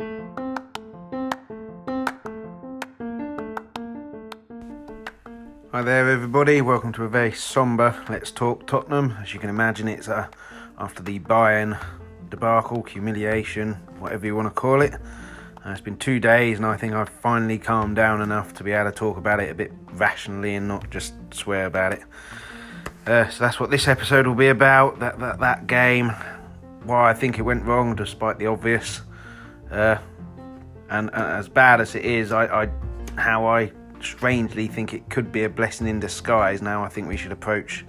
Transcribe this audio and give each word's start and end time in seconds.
Hi 0.00 0.06
there, 5.72 6.08
everybody. 6.08 6.60
Welcome 6.62 6.92
to 6.92 7.02
a 7.02 7.08
very 7.08 7.32
sombre 7.32 8.00
Let's 8.08 8.30
Talk 8.30 8.68
Tottenham. 8.68 9.16
As 9.20 9.34
you 9.34 9.40
can 9.40 9.50
imagine, 9.50 9.88
it's 9.88 10.08
uh, 10.08 10.28
after 10.78 11.02
the 11.02 11.18
Bayern 11.18 11.76
debacle, 12.30 12.84
humiliation, 12.84 13.74
whatever 13.98 14.24
you 14.24 14.36
want 14.36 14.46
to 14.46 14.54
call 14.54 14.82
it. 14.82 14.94
Uh, 14.94 15.70
it's 15.70 15.80
been 15.80 15.96
two 15.96 16.20
days, 16.20 16.58
and 16.58 16.66
I 16.66 16.76
think 16.76 16.92
I've 16.92 17.08
finally 17.08 17.58
calmed 17.58 17.96
down 17.96 18.22
enough 18.22 18.54
to 18.54 18.62
be 18.62 18.70
able 18.70 18.92
to 18.92 18.96
talk 18.96 19.16
about 19.16 19.40
it 19.40 19.50
a 19.50 19.54
bit 19.54 19.72
rationally 19.94 20.54
and 20.54 20.68
not 20.68 20.88
just 20.90 21.14
swear 21.32 21.66
about 21.66 21.94
it. 21.94 22.04
Uh, 23.04 23.28
so 23.30 23.42
that's 23.42 23.58
what 23.58 23.70
this 23.70 23.88
episode 23.88 24.28
will 24.28 24.36
be 24.36 24.46
about. 24.46 25.00
That 25.00 25.18
that 25.18 25.40
that 25.40 25.66
game, 25.66 26.12
why 26.84 27.10
I 27.10 27.14
think 27.14 27.40
it 27.40 27.42
went 27.42 27.64
wrong, 27.64 27.96
despite 27.96 28.38
the 28.38 28.46
obvious, 28.46 29.00
uh, 29.70 29.98
and, 30.90 31.10
and, 31.12 31.14
as 31.14 31.48
bad 31.48 31.80
as 31.80 31.94
it 31.94 32.04
is, 32.04 32.32
I, 32.32 32.64
I 32.64 32.68
how 33.16 33.46
I 33.46 33.72
strangely 34.00 34.68
think 34.68 34.94
it 34.94 35.08
could 35.10 35.32
be 35.32 35.44
a 35.44 35.48
blessing 35.48 35.86
in 35.86 36.00
disguise. 36.00 36.62
Now 36.62 36.84
I 36.84 36.88
think 36.88 37.08
we 37.08 37.16
should 37.16 37.32
approach 37.32 37.84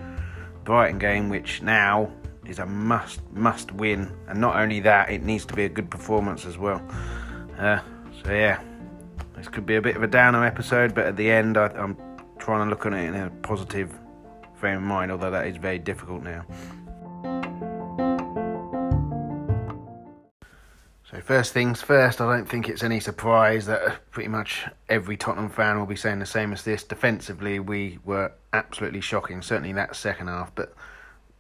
Brighton 0.63 0.99
game, 0.99 1.29
which 1.29 1.61
now 1.61 2.11
is 2.45 2.59
a 2.59 2.65
must 2.65 3.21
must 3.31 3.71
win, 3.71 4.11
and 4.27 4.39
not 4.41 4.55
only 4.55 4.79
that, 4.81 5.09
it 5.09 5.23
needs 5.23 5.45
to 5.45 5.53
be 5.53 5.65
a 5.65 5.70
good 5.70 5.89
performance 5.89 6.45
as 6.45 6.57
well. 6.57 6.81
Uh, 7.57 7.79
so 8.23 8.31
yeah, 8.31 8.61
this 9.35 9.48
could 9.48 9.65
be 9.65 9.75
a 9.75 9.81
bit 9.81 9.95
of 9.95 10.03
a 10.03 10.07
downer 10.07 10.43
episode, 10.43 10.93
but 10.93 11.05
at 11.05 11.15
the 11.15 11.29
end, 11.29 11.57
I, 11.57 11.67
I'm 11.67 11.95
trying 12.39 12.65
to 12.65 12.70
look 12.70 12.85
on 12.85 12.93
it 12.93 13.05
in 13.05 13.15
a 13.15 13.29
positive 13.41 13.98
frame 14.55 14.77
of 14.77 14.84
mind, 14.84 15.11
although 15.11 15.31
that 15.31 15.48
is 15.48 15.57
very 15.57 15.79
difficult 15.79 16.23
now. 16.23 16.45
So, 21.09 21.20
first 21.22 21.54
things 21.54 21.81
first, 21.81 22.22
I 22.22 22.31
don't 22.31 22.48
think 22.48 22.70
it's 22.70 22.84
any 22.84 22.99
surprise 22.99 23.66
that 23.66 23.81
uh, 23.81 23.95
pretty 24.12 24.27
much 24.30 24.68
every 24.90 25.18
Tottenham 25.18 25.49
fan 25.49 25.80
will 25.80 25.88
be 25.88 25.96
saying 25.96 26.20
the 26.20 26.26
same 26.27 26.54
as 26.54 26.63
this. 26.63 26.84
Defensively, 26.84 27.60
we 27.60 27.98
were 28.05 28.32
absolutely 28.54 29.01
shocking, 29.01 29.41
certainly 29.41 29.74
that 29.74 29.96
second 29.96 30.27
half. 30.27 30.54
But 30.54 30.71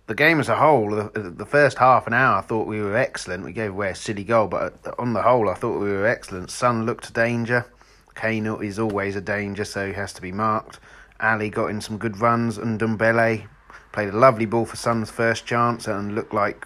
the 0.07 0.15
game 0.15 0.39
as 0.39 0.49
a 0.49 0.55
whole, 0.55 0.89
the, 0.89 1.11
the 1.21 1.45
first 1.45 1.77
half 1.77 2.07
an 2.07 2.13
hour, 2.13 2.39
I 2.39 2.41
thought 2.41 2.65
we 2.65 2.81
were 2.81 2.97
excellent. 2.97 3.45
We 3.45 3.53
gave 3.53 3.69
away 3.69 3.91
a 3.91 3.95
silly 3.95 4.23
goal, 4.23 4.47
but 4.47 4.73
uh, 4.87 4.93
on 4.97 5.13
the 5.13 5.21
whole, 5.21 5.47
I 5.47 5.53
thought 5.53 5.79
we 5.79 5.91
were 5.91 6.07
excellent. 6.07 6.49
Son 6.49 6.87
looked 6.87 7.09
a 7.09 7.13
danger. 7.13 7.67
Kane 8.15 8.47
is 8.47 8.79
always 8.79 9.15
a 9.15 9.21
danger, 9.21 9.65
so 9.65 9.85
he 9.85 9.93
has 9.93 10.13
to 10.13 10.21
be 10.23 10.31
marked. 10.31 10.79
Alli 11.19 11.51
got 11.51 11.67
in 11.67 11.79
some 11.79 11.99
good 11.99 12.17
runs, 12.19 12.57
and 12.57 12.79
Ndombele 12.79 13.47
played 13.91 14.09
a 14.09 14.17
lovely 14.17 14.47
ball 14.47 14.65
for 14.65 14.77
Son's 14.77 15.11
first 15.11 15.45
chance 15.45 15.85
and 15.87 16.15
looked 16.15 16.33
like, 16.33 16.65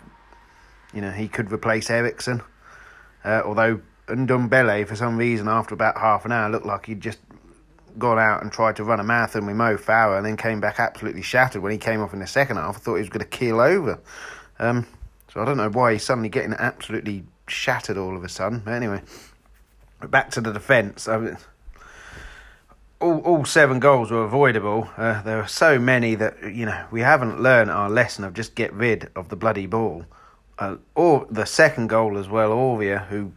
you 0.93 1.01
know, 1.01 1.11
he 1.11 1.27
could 1.27 1.51
replace 1.51 1.89
Eriksen. 1.89 2.41
Uh, 3.23 3.41
although 3.45 3.81
Ndombele, 4.07 4.87
for 4.87 4.95
some 4.95 5.17
reason, 5.17 5.47
after 5.47 5.73
about 5.73 5.97
half 5.97 6.25
an 6.25 6.31
hour, 6.31 6.49
looked 6.49 6.65
like 6.65 6.85
he'd 6.85 7.01
just 7.01 7.19
gone 7.97 8.19
out 8.19 8.41
and 8.41 8.51
tried 8.51 8.75
to 8.75 8.83
run 8.83 8.99
a 8.99 9.03
marathon 9.03 9.45
with 9.45 9.55
Mo 9.55 9.77
Farah 9.77 10.17
and 10.17 10.25
then 10.25 10.35
came 10.35 10.59
back 10.59 10.79
absolutely 10.79 11.21
shattered 11.21 11.61
when 11.61 11.71
he 11.71 11.77
came 11.77 12.01
off 12.01 12.13
in 12.13 12.19
the 12.19 12.27
second 12.27 12.57
half. 12.57 12.75
I 12.75 12.79
thought 12.79 12.95
he 12.95 13.01
was 13.01 13.09
going 13.09 13.23
to 13.23 13.29
keel 13.29 13.59
over. 13.59 13.99
Um, 14.59 14.87
so 15.31 15.41
I 15.41 15.45
don't 15.45 15.57
know 15.57 15.69
why 15.69 15.93
he's 15.93 16.03
suddenly 16.03 16.29
getting 16.29 16.53
absolutely 16.53 17.23
shattered 17.47 17.97
all 17.97 18.15
of 18.15 18.23
a 18.23 18.29
sudden. 18.29 18.61
But 18.65 18.73
anyway, 18.73 19.01
back 20.01 20.31
to 20.31 20.41
the 20.41 20.51
defence. 20.51 21.07
I 21.07 21.17
mean, 21.17 21.37
all, 22.99 23.19
all 23.19 23.45
seven 23.45 23.79
goals 23.79 24.11
were 24.11 24.23
avoidable. 24.23 24.89
Uh, 24.97 25.21
there 25.21 25.39
are 25.39 25.47
so 25.47 25.79
many 25.79 26.15
that, 26.15 26.53
you 26.53 26.65
know, 26.65 26.85
we 26.91 27.01
haven't 27.01 27.41
learned 27.41 27.71
our 27.71 27.89
lesson 27.89 28.23
of 28.23 28.33
just 28.33 28.55
get 28.55 28.73
rid 28.73 29.09
of 29.15 29.29
the 29.29 29.35
bloody 29.35 29.65
ball 29.65 30.05
uh, 30.59 30.77
or 30.95 31.27
the 31.29 31.45
second 31.45 31.87
goal 31.87 32.17
as 32.17 32.29
well, 32.29 32.51
Aurier, 32.51 33.07
who, 33.07 33.31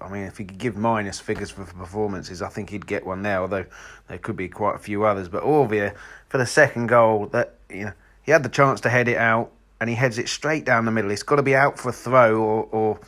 I 0.00 0.08
mean, 0.08 0.22
if 0.22 0.38
he 0.38 0.44
could 0.44 0.58
give 0.58 0.76
minus 0.76 1.20
figures 1.20 1.50
for 1.50 1.64
performances, 1.64 2.42
I 2.42 2.48
think 2.48 2.70
he'd 2.70 2.86
get 2.86 3.04
one 3.04 3.22
there. 3.22 3.40
Although 3.40 3.66
there 4.08 4.18
could 4.18 4.36
be 4.36 4.48
quite 4.48 4.76
a 4.76 4.78
few 4.78 5.04
others, 5.04 5.28
but 5.28 5.42
Aurier 5.42 5.94
for 6.28 6.38
the 6.38 6.46
second 6.46 6.86
goal, 6.86 7.26
that 7.28 7.56
you 7.68 7.84
know, 7.84 7.92
he 8.22 8.32
had 8.32 8.42
the 8.42 8.48
chance 8.48 8.80
to 8.82 8.88
head 8.88 9.08
it 9.08 9.18
out, 9.18 9.50
and 9.80 9.88
he 9.88 9.96
heads 9.96 10.18
it 10.18 10.28
straight 10.28 10.64
down 10.64 10.84
the 10.84 10.90
middle. 10.90 11.10
It's 11.10 11.22
got 11.22 11.36
to 11.36 11.42
be 11.42 11.56
out 11.56 11.78
for 11.78 11.88
a 11.88 11.92
throw, 11.92 12.40
or, 12.40 12.64
or 12.70 13.00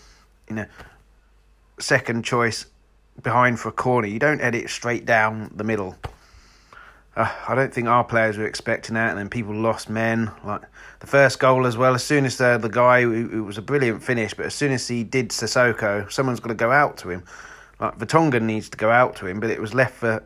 you 0.49 0.57
know, 0.57 0.67
second 1.79 2.25
choice 2.25 2.67
behind 3.23 3.61
for 3.61 3.69
a 3.69 3.73
corner. 3.73 4.09
You 4.09 4.19
don't 4.19 4.41
head 4.41 4.55
it 4.55 4.71
straight 4.71 5.05
down 5.05 5.51
the 5.55 5.65
middle. 5.65 5.97
Uh, 7.15 7.31
I 7.47 7.55
don't 7.55 7.73
think 7.73 7.89
our 7.89 8.05
players 8.05 8.39
were 8.39 8.47
expecting 8.47 8.95
that, 8.95 9.11
and 9.11 9.19
then 9.19 9.29
people 9.29 9.55
lost 9.55 9.91
men. 9.91 10.31
Like 10.45 10.63
the 11.01 11.07
first 11.07 11.39
goal 11.39 11.67
as 11.67 11.77
well. 11.77 11.95
As 11.95 12.03
soon 12.03 12.25
as 12.25 12.39
the 12.39 12.57
the 12.57 12.71
guy, 12.71 13.01
it 13.01 13.45
was 13.45 13.59
a 13.59 13.63
brilliant 13.63 14.03
finish, 14.03 14.33
but 14.33 14.47
as 14.47 14.55
soon 14.55 14.73
as 14.73 14.89
he 14.89 15.05
did 15.05 15.29
Sissoko, 15.29 16.11
someone's 16.11 16.41
got 16.41 16.49
to 16.49 16.55
go 16.55 16.71
out 16.71 16.97
to 16.99 17.11
him. 17.11 17.25
Like 17.81 17.99
Vertonghen 17.99 18.43
needs 18.43 18.71
to 18.71 18.79
go 18.79 18.91
out 18.91 19.17
to 19.17 19.27
him, 19.27 19.41
but 19.41 19.51
it 19.51 19.61
was 19.61 19.75
left 19.75 19.95
for 19.97 20.25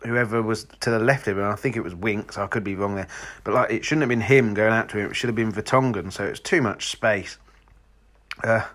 whoever 0.00 0.42
was 0.42 0.66
to 0.80 0.90
the 0.90 0.98
left 0.98 1.26
of 1.26 1.38
him. 1.38 1.44
I 1.44 1.56
think 1.56 1.74
it 1.74 1.82
was 1.82 1.94
Winks. 1.94 2.36
I 2.36 2.46
could 2.46 2.64
be 2.64 2.74
wrong 2.74 2.96
there, 2.96 3.08
but 3.42 3.54
like 3.54 3.70
it 3.70 3.84
shouldn't 3.84 4.02
have 4.02 4.10
been 4.10 4.20
him 4.20 4.52
going 4.52 4.74
out 4.74 4.90
to 4.90 4.98
him. 4.98 5.10
It 5.10 5.14
should 5.14 5.28
have 5.28 5.36
been 5.36 5.52
Vertonghen. 5.52 6.12
So 6.12 6.24
it's 6.24 6.40
too 6.40 6.60
much 6.60 6.88
space. 6.88 7.38
Uh, 8.44 8.66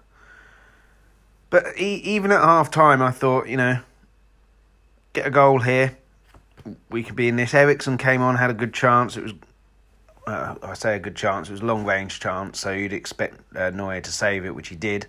but 1.52 1.78
even 1.78 2.32
at 2.32 2.42
half 2.42 2.72
time, 2.72 3.04
I 3.04 3.12
thought, 3.12 3.48
you 3.48 3.58
know, 3.58 3.82
get 5.14 5.28
a 5.28 5.30
goal 5.30 5.60
here 5.60 5.98
we 6.90 7.04
could 7.04 7.16
be 7.16 7.28
in 7.28 7.36
this. 7.36 7.54
Eriksen 7.54 7.98
came 7.98 8.22
on, 8.22 8.36
had 8.36 8.50
a 8.50 8.54
good 8.54 8.74
chance. 8.74 9.18
It 9.18 9.24
was, 9.24 9.34
uh, 10.28 10.56
I 10.64 10.74
say 10.74 10.96
a 10.96 11.00
good 11.00 11.16
chance. 11.16 11.50
It 11.50 11.54
was 11.54 11.64
long 11.64 11.86
range 11.86 12.20
chance, 12.20 12.60
so 12.60 12.72
you'd 12.72 12.94
expect 12.94 13.40
uh, 13.56 13.70
Neuer 13.72 14.02
to 14.02 14.12
save 14.12 14.46
it, 14.46 14.56
which 14.56 14.70
he 14.70 14.76
did. 14.76 15.08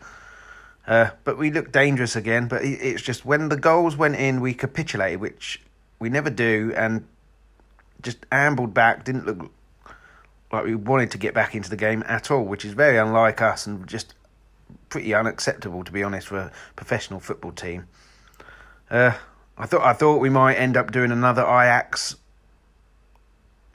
Uh, 0.87 1.11
but 1.25 1.39
we 1.39 1.51
looked 1.51 1.73
dangerous 1.73 2.17
again. 2.17 2.49
But 2.49 2.65
it's 2.65 3.03
just 3.03 3.25
when 3.25 3.49
the 3.49 3.57
goals 3.57 3.97
went 3.97 4.17
in, 4.17 4.41
we 4.41 4.55
capitulated, 4.55 5.21
which 5.21 5.61
we 5.99 6.09
never 6.09 6.31
do, 6.31 6.73
and 6.77 7.07
just 8.03 8.19
ambled 8.33 8.75
back. 8.75 9.05
Didn't 9.05 9.27
look 9.27 9.53
like 10.51 10.65
we 10.65 10.75
wanted 10.75 11.11
to 11.13 11.19
get 11.19 11.35
back 11.35 11.55
into 11.55 11.71
the 11.71 11.77
game 11.77 12.03
at 12.07 12.31
all, 12.31 12.45
which 12.45 12.65
is 12.65 12.73
very 12.73 12.99
unlike 12.99 13.41
us 13.41 13.67
and 13.67 13.87
just 13.87 14.15
pretty 14.89 15.15
unacceptable, 15.15 15.85
to 15.85 15.93
be 15.93 16.03
honest, 16.03 16.29
for 16.29 16.39
a 16.39 16.53
professional 16.77 17.21
football 17.21 17.53
team. 17.53 17.87
Uh, 18.91 19.13
I 19.59 19.67
thought 19.67 19.83
I 19.83 19.93
thought 19.93 20.21
we 20.21 20.31
might 20.31 20.55
end 20.55 20.77
up 20.77 20.93
doing 20.93 21.13
another 21.13 21.43
Ajax 21.43 22.17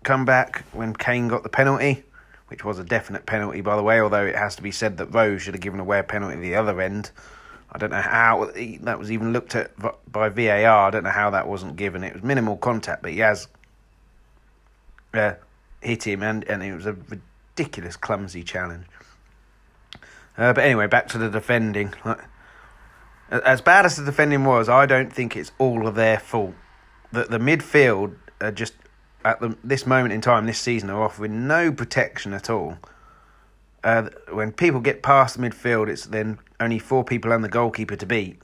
comeback 0.04 0.64
when 0.72 0.94
Kane 0.94 1.28
got 1.28 1.44
the 1.44 1.50
penalty, 1.50 2.04
which 2.48 2.64
was 2.64 2.80
a 2.80 2.84
definite 2.84 3.26
penalty 3.26 3.62
by 3.62 3.76
the 3.76 3.84
way. 3.84 4.02
Although 4.02 4.26
it 4.26 4.36
has 4.36 4.56
to 4.56 4.64
be 4.64 4.72
said 4.72 4.98
that 4.98 5.14
Rose 5.14 5.42
should 5.42 5.54
have 5.54 5.62
given 5.62 5.80
away 5.80 6.00
a 6.00 6.04
penalty 6.04 6.36
at 6.36 6.42
the 6.42 6.56
other 6.56 6.82
end. 6.82 7.12
I 7.72 7.78
don't 7.78 7.92
know 7.92 8.02
how 8.02 8.50
that 8.82 8.98
was 8.98 9.12
even 9.12 9.34
looked 9.34 9.54
at 9.56 9.72
by 10.12 10.30
VAR. 10.30 10.88
I 10.88 10.90
don't 10.90 11.04
know 11.04 11.10
how 11.10 11.30
that 11.32 11.48
wasn't 11.48 11.76
given. 11.76 12.04
It 12.04 12.14
was 12.14 12.24
minimal 12.24 12.58
contact, 12.58 13.04
but 13.04 13.12
he 13.12 13.20
has 13.20 13.50
uh, 15.14 15.34
hit 15.82 16.08
him, 16.08 16.24
and, 16.24 16.44
and 16.46 16.64
it 16.64 16.74
was 16.74 16.86
a 16.86 16.94
ridiculous, 16.94 17.98
clumsy 17.98 18.44
challenge. 18.44 18.86
Uh, 20.38 20.54
but 20.54 20.64
anyway, 20.64 20.88
back 20.88 21.10
to 21.10 21.18
the 21.18 21.30
defending. 21.30 21.94
As 23.30 23.62
bad 23.62 23.86
as 23.86 23.98
the 23.98 24.06
defending 24.06 24.46
was, 24.46 24.70
I 24.70 24.86
don't 24.86 25.12
think 25.12 25.36
it's 25.36 25.52
all 25.58 25.88
of 25.88 25.96
their 25.96 26.20
fault. 26.20 26.56
The 27.12 27.24
the 27.24 27.40
midfield 27.40 28.16
are 28.40 28.52
just 28.52 28.74
at 29.26 29.42
the, 29.42 29.58
this 29.64 29.86
moment 29.86 30.14
in 30.14 30.22
time 30.22 30.46
this 30.46 30.60
season 30.60 30.90
are 30.90 31.04
offering 31.04 31.48
no 31.48 31.72
protection 31.72 32.34
at 32.34 32.50
all. 32.50 32.78
Uh, 33.84 34.10
when 34.32 34.52
people 34.52 34.80
get 34.80 35.04
past 35.04 35.38
the 35.38 35.48
midfield, 35.48 35.90
it's 35.90 36.06
then 36.06 36.40
only 36.60 36.80
four 36.80 37.04
people 37.04 37.32
and 37.32 37.44
the 37.44 37.50
goalkeeper 37.50 37.96
to 37.96 38.06
beat. 38.06 38.40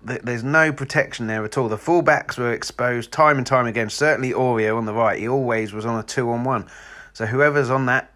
There's 0.00 0.44
no 0.44 0.72
protection 0.72 1.26
there 1.26 1.44
at 1.44 1.58
all. 1.58 1.68
The 1.68 1.76
fullbacks 1.76 2.38
were 2.38 2.52
exposed 2.52 3.10
time 3.10 3.36
and 3.36 3.46
time 3.46 3.66
again. 3.66 3.90
Certainly 3.90 4.32
Aurier 4.32 4.76
on 4.76 4.86
the 4.86 4.94
right, 4.94 5.18
he 5.18 5.28
always 5.28 5.72
was 5.72 5.84
on 5.84 5.98
a 5.98 6.04
two 6.04 6.30
on 6.30 6.44
one. 6.44 6.68
So 7.12 7.26
whoever's 7.26 7.68
on 7.68 7.86
that 7.86 8.12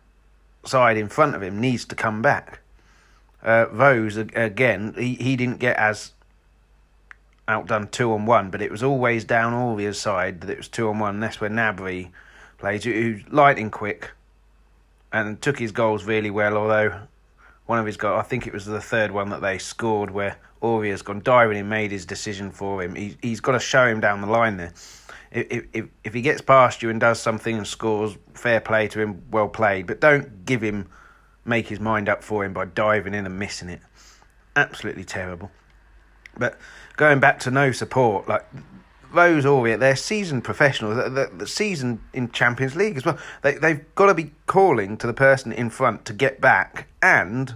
side 0.64 0.96
in 0.96 1.08
front 1.08 1.34
of 1.34 1.42
him 1.42 1.60
needs 1.60 1.84
to 1.86 1.96
come 1.96 2.22
back. 2.22 2.60
Uh, 3.44 3.66
Rose 3.70 4.16
again, 4.16 4.94
he, 4.96 5.14
he 5.14 5.36
didn't 5.36 5.58
get 5.58 5.76
as 5.76 6.12
outdone 7.48 7.88
two 7.88 8.12
on 8.12 8.24
one, 8.24 8.50
but 8.50 8.62
it 8.62 8.70
was 8.70 8.82
always 8.82 9.24
down 9.24 9.52
Aurier's 9.52 9.98
side 9.98 10.40
that 10.40 10.50
it 10.50 10.58
was 10.58 10.68
two 10.68 10.88
on 10.88 10.98
one. 10.98 11.20
That's 11.20 11.40
where 11.40 11.50
Gnabry 11.50 12.10
plays, 12.58 12.84
who's 12.84 13.22
lightning 13.30 13.70
quick 13.70 14.12
and 15.12 15.40
took 15.40 15.58
his 15.58 15.72
goals 15.72 16.04
really 16.04 16.30
well. 16.30 16.56
Although 16.56 17.00
one 17.66 17.78
of 17.78 17.86
his 17.86 17.96
goals, 17.96 18.24
I 18.24 18.26
think 18.26 18.46
it 18.46 18.52
was 18.52 18.64
the 18.64 18.80
third 18.80 19.10
one 19.10 19.30
that 19.30 19.42
they 19.42 19.58
scored, 19.58 20.10
where 20.10 20.36
Aurier's 20.62 21.02
gone 21.02 21.20
diving 21.22 21.58
and 21.58 21.68
made 21.68 21.90
his 21.90 22.06
decision 22.06 22.50
for 22.50 22.82
him. 22.82 22.94
He, 22.94 23.16
he's 23.20 23.40
got 23.40 23.52
to 23.52 23.60
show 23.60 23.86
him 23.86 24.00
down 24.00 24.20
the 24.20 24.28
line 24.28 24.56
there. 24.56 24.72
If, 25.32 25.66
if 25.72 25.86
if 26.04 26.14
he 26.14 26.20
gets 26.20 26.40
past 26.40 26.82
you 26.82 26.90
and 26.90 27.00
does 27.00 27.20
something 27.20 27.56
and 27.56 27.66
scores, 27.66 28.16
fair 28.34 28.60
play 28.60 28.88
to 28.88 29.00
him, 29.00 29.22
well 29.30 29.48
played. 29.48 29.86
But 29.86 30.00
don't 30.00 30.44
give 30.44 30.62
him 30.62 30.88
make 31.44 31.68
his 31.68 31.80
mind 31.80 32.08
up 32.08 32.22
for 32.22 32.44
him 32.44 32.52
by 32.52 32.64
diving 32.64 33.14
in 33.14 33.26
and 33.26 33.38
missing 33.38 33.68
it. 33.68 33.80
Absolutely 34.56 35.04
terrible. 35.04 35.50
But 36.36 36.58
going 36.96 37.20
back 37.20 37.38
to 37.40 37.50
no 37.50 37.72
support, 37.72 38.28
like 38.28 38.46
those 39.14 39.44
Aurier, 39.44 39.78
they're 39.78 39.96
seasoned 39.96 40.44
professionals. 40.44 40.96
The, 40.96 41.10
the, 41.10 41.30
the 41.38 41.46
season 41.46 42.00
in 42.12 42.30
Champions 42.30 42.76
League 42.76 42.96
as 42.96 43.04
well. 43.04 43.18
They 43.42 43.54
they've 43.54 43.94
got 43.94 44.06
to 44.06 44.14
be 44.14 44.32
calling 44.46 44.96
to 44.98 45.06
the 45.06 45.12
person 45.12 45.52
in 45.52 45.70
front 45.70 46.04
to 46.06 46.12
get 46.12 46.40
back 46.40 46.88
and 47.02 47.54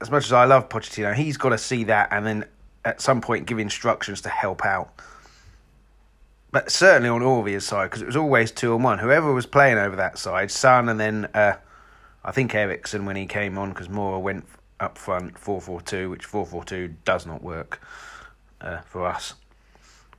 as 0.00 0.10
much 0.10 0.26
as 0.26 0.32
I 0.32 0.44
love 0.44 0.68
Pochettino, 0.68 1.14
he's 1.14 1.36
got 1.36 1.50
to 1.50 1.58
see 1.58 1.84
that 1.84 2.08
and 2.12 2.24
then 2.26 2.44
at 2.84 3.00
some 3.00 3.20
point 3.20 3.46
give 3.46 3.58
instructions 3.58 4.20
to 4.22 4.28
help 4.28 4.64
out. 4.64 4.92
But 6.50 6.70
certainly 6.70 7.08
on 7.08 7.20
Aurier's 7.20 7.64
side, 7.64 7.86
because 7.86 8.00
it 8.00 8.06
was 8.06 8.16
always 8.16 8.50
two 8.50 8.72
on 8.74 8.82
one. 8.82 8.98
Whoever 8.98 9.32
was 9.32 9.44
playing 9.44 9.76
over 9.76 9.96
that 9.96 10.18
side, 10.18 10.50
Son 10.50 10.88
and 10.88 10.98
then 10.98 11.28
uh, 11.34 11.56
I 12.28 12.30
think 12.30 12.54
Eriksen 12.54 13.06
when 13.06 13.16
he 13.16 13.24
came 13.24 13.56
on, 13.56 13.70
because 13.70 13.88
Moura 13.88 14.20
went 14.20 14.44
up 14.80 14.98
front 14.98 15.38
4 15.38 15.62
4 15.62 15.80
2, 15.80 16.10
which 16.10 16.26
4 16.26 16.44
4 16.44 16.62
2 16.62 16.94
does 17.06 17.24
not 17.24 17.42
work 17.42 17.80
uh, 18.60 18.80
for 18.82 19.06
us. 19.06 19.32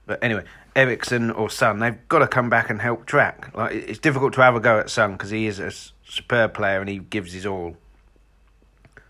But 0.07 0.23
anyway, 0.23 0.45
Eriksen 0.75 1.29
or 1.29 1.51
Son, 1.51 1.77
they've 1.77 2.07
got 2.07 2.19
to 2.19 2.27
come 2.27 2.49
back 2.49 2.71
and 2.71 2.81
help 2.81 3.05
track. 3.05 3.55
Like 3.55 3.75
it's 3.75 3.99
difficult 3.99 4.33
to 4.33 4.41
have 4.41 4.55
a 4.55 4.59
go 4.59 4.79
at 4.79 4.89
Son 4.89 5.11
because 5.11 5.29
he 5.29 5.45
is 5.45 5.59
a 5.59 5.71
superb 6.03 6.55
player 6.55 6.79
and 6.79 6.89
he 6.89 6.97
gives 6.97 7.33
his 7.33 7.45
all. 7.45 7.77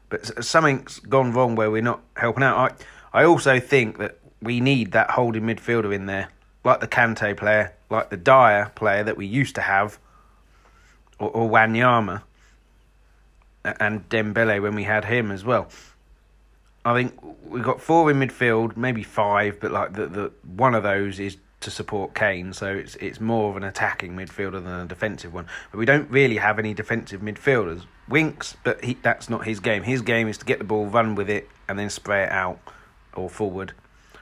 But 0.09 0.43
something's 0.43 0.99
gone 0.99 1.31
wrong 1.31 1.55
where 1.55 1.71
we're 1.71 1.81
not 1.81 2.01
helping 2.17 2.43
out. 2.43 2.83
I 3.13 3.21
I 3.21 3.23
also 3.23 3.61
think 3.61 3.97
that 3.99 4.17
we 4.41 4.59
need 4.59 4.91
that 4.91 5.11
holding 5.11 5.43
midfielder 5.43 5.95
in 5.95 6.05
there, 6.05 6.27
like 6.65 6.81
the 6.81 6.87
Kante 6.87 7.37
player, 7.37 7.73
like 7.89 8.09
the 8.09 8.17
Dier 8.17 8.73
player 8.75 9.05
that 9.05 9.15
we 9.15 9.25
used 9.25 9.55
to 9.55 9.61
have, 9.61 9.99
or, 11.17 11.29
or 11.29 11.49
Wanyama, 11.49 12.23
and 13.63 14.07
Dembele 14.09 14.61
when 14.61 14.75
we 14.75 14.83
had 14.83 15.05
him 15.05 15.31
as 15.31 15.43
well. 15.43 15.67
I 16.85 16.93
think 16.93 17.13
we've 17.43 17.63
got 17.63 17.81
four 17.81 18.09
in 18.09 18.19
midfield, 18.19 18.77
maybe 18.77 19.03
five, 19.03 19.59
but 19.59 19.71
like 19.71 19.93
the 19.93 20.07
the 20.07 20.31
one 20.43 20.75
of 20.75 20.83
those 20.83 21.19
is 21.19 21.37
to 21.61 21.69
support 21.69 22.15
Kane, 22.15 22.53
so 22.53 22.67
it's 22.67 22.95
it's 22.95 23.19
more 23.19 23.49
of 23.49 23.57
an 23.57 23.63
attacking 23.63 24.15
midfielder 24.15 24.63
than 24.63 24.67
a 24.67 24.85
defensive 24.85 25.33
one. 25.33 25.47
But 25.71 25.77
we 25.77 25.85
don't 25.85 26.09
really 26.09 26.37
have 26.37 26.57
any 26.57 26.73
defensive 26.73 27.21
midfielders. 27.21 27.83
Winks, 28.07 28.55
but 28.63 28.83
he, 28.83 28.95
that's 29.01 29.29
not 29.29 29.45
his 29.45 29.59
game. 29.59 29.83
His 29.83 30.01
game 30.01 30.27
is 30.27 30.37
to 30.39 30.45
get 30.45 30.57
the 30.57 30.65
ball, 30.65 30.87
run 30.87 31.15
with 31.15 31.29
it, 31.29 31.49
and 31.67 31.77
then 31.77 31.89
spray 31.89 32.23
it 32.23 32.31
out 32.31 32.59
or 33.13 33.29
forward. 33.29 33.73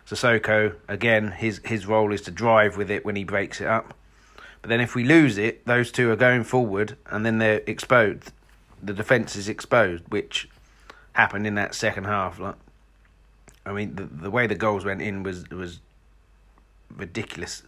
Sissoko, 0.05 0.75
again, 0.87 1.31
his 1.31 1.61
his 1.63 1.85
role 1.85 2.11
is 2.11 2.21
to 2.21 2.31
drive 2.31 2.75
with 2.75 2.89
it 2.89 3.05
when 3.05 3.15
he 3.15 3.23
breaks 3.23 3.61
it 3.61 3.67
up. 3.67 3.93
But 4.61 4.69
then 4.69 4.81
if 4.81 4.95
we 4.95 5.03
lose 5.03 5.37
it, 5.37 5.65
those 5.65 5.91
two 5.91 6.09
are 6.09 6.15
going 6.15 6.43
forward, 6.43 6.97
and 7.05 7.25
then 7.25 7.37
they're 7.37 7.61
exposed. 7.67 8.31
The 8.81 8.93
defence 8.93 9.35
is 9.35 9.49
exposed, 9.49 10.03
which 10.09 10.49
happened 11.13 11.47
in 11.47 11.55
that 11.55 11.73
second 11.73 12.05
half. 12.05 12.39
Like, 12.39 12.55
I 13.65 13.73
mean, 13.73 13.95
the 13.95 14.03
the 14.03 14.31
way 14.31 14.47
the 14.47 14.55
goals 14.55 14.85
went 14.85 15.01
in 15.01 15.23
was 15.23 15.49
was 15.49 15.79
ridiculous. 16.95 17.63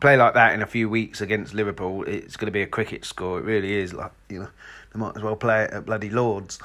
Play 0.00 0.16
like 0.16 0.34
that 0.34 0.54
in 0.54 0.62
a 0.62 0.66
few 0.66 0.88
weeks 0.88 1.20
against 1.20 1.54
Liverpool, 1.54 2.02
it's 2.02 2.36
going 2.36 2.46
to 2.46 2.52
be 2.52 2.62
a 2.62 2.66
cricket 2.66 3.04
score. 3.04 3.38
It 3.38 3.44
really 3.44 3.74
is. 3.74 3.94
Like 3.94 4.10
you 4.28 4.40
know, 4.40 4.48
they 4.92 4.98
might 4.98 5.16
as 5.16 5.22
well 5.22 5.36
play 5.36 5.64
it 5.64 5.70
at 5.70 5.86
bloody 5.86 6.10
Lords. 6.10 6.58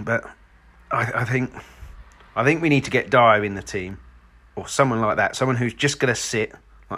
But 0.00 0.24
I, 0.90 1.12
I 1.14 1.24
think, 1.24 1.52
I 2.34 2.44
think 2.44 2.62
we 2.62 2.68
need 2.68 2.84
to 2.84 2.90
get 2.90 3.10
Dier 3.10 3.44
in 3.44 3.54
the 3.54 3.62
team, 3.62 3.98
or 4.56 4.66
someone 4.66 5.00
like 5.00 5.18
that. 5.18 5.36
Someone 5.36 5.56
who's 5.56 5.74
just 5.74 6.00
going 6.00 6.12
to 6.12 6.20
sit. 6.20 6.52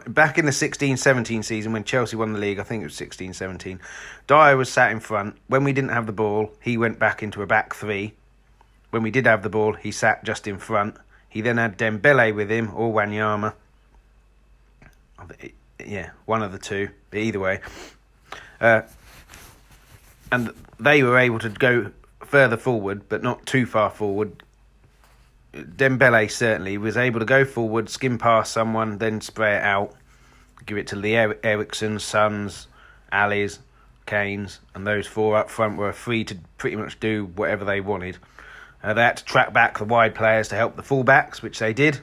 Back 0.08 0.36
in 0.36 0.46
the 0.46 0.52
16-17 0.52 1.44
season 1.44 1.72
when 1.72 1.84
Chelsea 1.84 2.16
won 2.16 2.32
the 2.32 2.38
league, 2.38 2.58
I 2.58 2.64
think 2.64 2.82
it 2.82 2.86
was 2.86 2.98
16-17. 2.98 3.78
Dier 4.26 4.56
was 4.56 4.68
sat 4.68 4.90
in 4.90 5.00
front. 5.00 5.36
When 5.46 5.64
we 5.64 5.72
didn't 5.72 5.90
have 5.90 6.06
the 6.06 6.12
ball, 6.12 6.52
he 6.60 6.76
went 6.76 6.98
back 6.98 7.22
into 7.22 7.40
a 7.40 7.46
back 7.46 7.74
three. 7.74 8.14
When 8.90 9.02
we 9.02 9.10
did 9.10 9.26
have 9.26 9.42
the 9.42 9.48
ball, 9.48 9.74
he 9.74 9.92
sat 9.92 10.24
just 10.24 10.46
in 10.46 10.58
front 10.58 10.96
he 11.36 11.42
then 11.42 11.58
had 11.58 11.76
Dembele 11.76 12.34
with 12.34 12.50
him 12.50 12.70
or 12.74 12.90
Wanyama. 12.94 13.52
Yeah, 15.84 16.08
one 16.24 16.42
of 16.42 16.50
the 16.50 16.58
two. 16.58 16.88
Either 17.12 17.38
way, 17.38 17.60
uh, 18.58 18.80
and 20.32 20.50
they 20.80 21.02
were 21.02 21.18
able 21.18 21.38
to 21.40 21.50
go 21.50 21.92
further 22.20 22.56
forward, 22.56 23.06
but 23.10 23.22
not 23.22 23.44
too 23.44 23.66
far 23.66 23.90
forward. 23.90 24.42
Dembele 25.64 26.30
certainly 26.30 26.78
was 26.78 26.96
able 26.96 27.20
to 27.20 27.26
go 27.26 27.44
forward, 27.44 27.88
skim 27.88 28.18
past 28.18 28.52
someone, 28.52 28.98
then 28.98 29.20
spray 29.20 29.56
it 29.56 29.62
out, 29.62 29.94
give 30.64 30.76
it 30.78 30.86
to 30.88 30.96
the 30.96 31.16
er- 31.16 31.98
Sons, 31.98 32.66
Alli's, 33.10 33.58
Kane's, 34.06 34.60
and 34.74 34.86
those 34.86 35.06
four 35.06 35.36
up 35.36 35.50
front 35.50 35.76
were 35.76 35.92
free 35.92 36.24
to 36.24 36.36
pretty 36.58 36.76
much 36.76 36.98
do 37.00 37.26
whatever 37.34 37.64
they 37.64 37.80
wanted. 37.80 38.18
Uh, 38.82 38.94
they 38.94 39.02
had 39.02 39.16
to 39.16 39.24
track 39.24 39.52
back 39.52 39.78
the 39.78 39.84
wide 39.84 40.14
players 40.14 40.48
to 40.48 40.54
help 40.54 40.76
the 40.76 40.82
fullbacks, 40.82 41.42
which 41.42 41.58
they 41.58 41.72
did. 41.72 42.00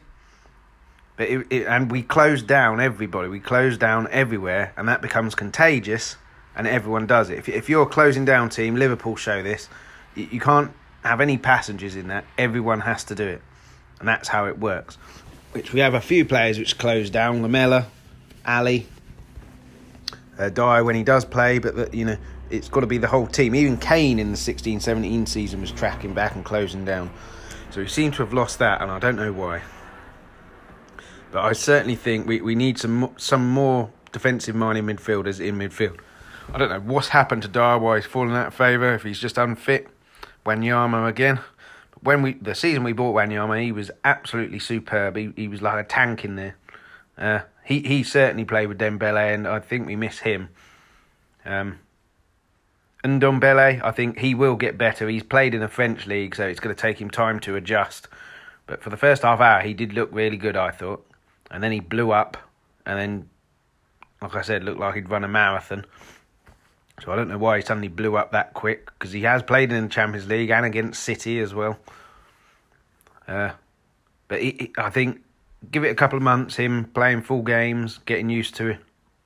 But 1.15 1.29
it, 1.29 1.47
it, 1.49 1.67
and 1.67 1.91
we 1.91 2.01
closed 2.01 2.47
down 2.47 2.79
everybody. 2.79 3.29
We 3.29 3.39
closed 3.39 3.79
down 3.79 4.07
everywhere, 4.11 4.73
and 4.75 4.87
that 4.89 5.01
becomes 5.01 5.35
contagious, 5.35 6.17
and 6.55 6.67
everyone 6.67 7.05
does 7.05 7.29
it. 7.29 7.37
If, 7.37 7.47
if 7.47 7.69
you're 7.69 7.83
a 7.83 7.89
closing 7.89 8.25
down 8.25 8.49
team, 8.49 8.75
Liverpool 8.75 9.15
show 9.15 9.43
this. 9.43 9.69
You, 10.15 10.27
you 10.31 10.39
can't 10.39 10.71
have 11.03 11.21
any 11.21 11.37
passengers 11.37 11.95
in 11.95 12.07
that. 12.07 12.25
Everyone 12.37 12.81
has 12.81 13.03
to 13.05 13.15
do 13.15 13.27
it, 13.27 13.41
and 13.99 14.07
that's 14.07 14.27
how 14.27 14.45
it 14.47 14.57
works. 14.57 14.95
Which 15.51 15.73
we 15.73 15.81
have 15.81 15.93
a 15.93 16.01
few 16.01 16.25
players 16.25 16.57
which 16.57 16.77
close 16.77 17.09
down. 17.09 17.41
Lamela, 17.41 17.87
Alli, 18.45 18.87
uh, 20.37 20.49
Dier 20.49 20.83
when 20.83 20.95
he 20.95 21.03
does 21.03 21.25
play, 21.25 21.59
but 21.59 21.75
the, 21.75 21.97
you 21.97 22.05
know 22.05 22.17
it's 22.49 22.69
got 22.69 22.81
to 22.81 22.87
be 22.87 22.97
the 22.97 23.07
whole 23.07 23.27
team. 23.27 23.55
Even 23.55 23.77
Kane 23.77 24.19
in 24.19 24.31
the 24.31 24.37
16 24.37 24.79
17 24.79 25.25
season 25.25 25.61
was 25.61 25.71
tracking 25.71 26.13
back 26.13 26.35
and 26.35 26.45
closing 26.45 26.85
down. 26.85 27.11
So 27.71 27.81
we 27.81 27.87
seem 27.87 28.11
to 28.11 28.23
have 28.23 28.33
lost 28.33 28.59
that, 28.59 28.81
and 28.81 28.91
I 28.91 28.99
don't 28.99 29.15
know 29.15 29.33
why. 29.33 29.63
But 31.31 31.43
I 31.43 31.53
certainly 31.53 31.95
think 31.95 32.27
we, 32.27 32.41
we 32.41 32.55
need 32.55 32.77
some 32.77 33.13
some 33.17 33.49
more 33.49 33.89
defensive 34.11 34.55
minded 34.55 34.85
midfielders 34.85 35.39
in 35.39 35.57
midfield. 35.57 35.99
I 36.53 36.59
don't 36.59 36.69
know 36.69 36.79
what's 36.81 37.07
happened 37.09 37.41
to 37.43 37.47
Dier, 37.47 37.79
why 37.79 37.97
he's 37.97 38.05
fallen 38.05 38.35
out 38.35 38.47
of 38.47 38.53
favour, 38.53 38.93
if 38.93 39.03
he's 39.03 39.19
just 39.19 39.37
unfit. 39.37 39.87
Wanyama 40.45 41.07
again. 41.07 41.39
When 42.01 42.21
we 42.21 42.33
the 42.33 42.55
season 42.55 42.83
we 42.83 42.93
bought 42.93 43.15
Wanyama, 43.15 43.61
he 43.63 43.71
was 43.71 43.89
absolutely 44.03 44.59
superb. 44.59 45.15
He, 45.15 45.31
he 45.35 45.47
was 45.47 45.61
like 45.61 45.85
a 45.85 45.87
tank 45.87 46.25
in 46.25 46.35
there. 46.35 46.55
Uh, 47.17 47.39
he, 47.63 47.79
he 47.79 48.03
certainly 48.03 48.43
played 48.45 48.67
with 48.67 48.77
Dembele, 48.77 49.33
and 49.33 49.47
I 49.47 49.59
think 49.59 49.87
we 49.87 49.95
miss 49.95 50.19
him. 50.19 50.49
Um, 51.45 51.79
and 53.03 53.21
Ndombele, 53.21 53.81
I 53.83 53.91
think 53.91 54.19
he 54.19 54.33
will 54.33 54.55
get 54.55 54.77
better. 54.77 55.07
He's 55.09 55.23
played 55.23 55.53
in 55.53 55.61
the 55.61 55.67
French 55.67 56.07
league, 56.07 56.35
so 56.35 56.47
it's 56.47 56.59
going 56.59 56.75
to 56.75 56.81
take 56.81 56.99
him 56.99 57.09
time 57.09 57.39
to 57.41 57.55
adjust. 57.55 58.07
But 58.65 58.81
for 58.81 58.89
the 58.89 58.97
first 58.97 59.23
half 59.23 59.41
hour, 59.41 59.61
he 59.61 59.73
did 59.73 59.93
look 59.93 60.09
really 60.11 60.37
good, 60.37 60.55
I 60.55 60.71
thought. 60.71 61.05
And 61.51 61.61
then 61.61 61.71
he 61.71 61.79
blew 61.79 62.11
up, 62.11 62.37
and 62.85 62.99
then, 62.99 63.29
like 64.21 64.35
I 64.35 64.41
said, 64.41 64.63
looked 64.63 64.79
like 64.79 64.95
he'd 64.95 65.09
run 65.09 65.23
a 65.23 65.27
marathon. 65.27 65.85
So 67.01 67.11
I 67.11 67.15
don't 67.15 67.27
know 67.27 67.37
why 67.37 67.57
he 67.57 67.65
suddenly 67.65 67.87
blew 67.87 68.15
up 68.15 68.31
that 68.31 68.53
quick, 68.53 68.85
because 68.85 69.11
he 69.11 69.21
has 69.21 69.41
played 69.43 69.71
in 69.71 69.83
the 69.83 69.89
Champions 69.89 70.27
League 70.27 70.49
and 70.51 70.65
against 70.65 71.03
City 71.03 71.39
as 71.39 71.53
well. 71.53 71.77
Uh, 73.27 73.51
but 74.27 74.41
he, 74.41 74.51
he, 74.51 74.73
I 74.77 74.89
think 74.89 75.21
give 75.71 75.83
it 75.83 75.89
a 75.89 75.95
couple 75.95 76.17
of 76.17 76.23
months, 76.23 76.55
him 76.55 76.85
playing 76.85 77.21
full 77.23 77.41
games, 77.41 77.99
getting 78.05 78.29
used 78.29 78.55
to 78.55 78.77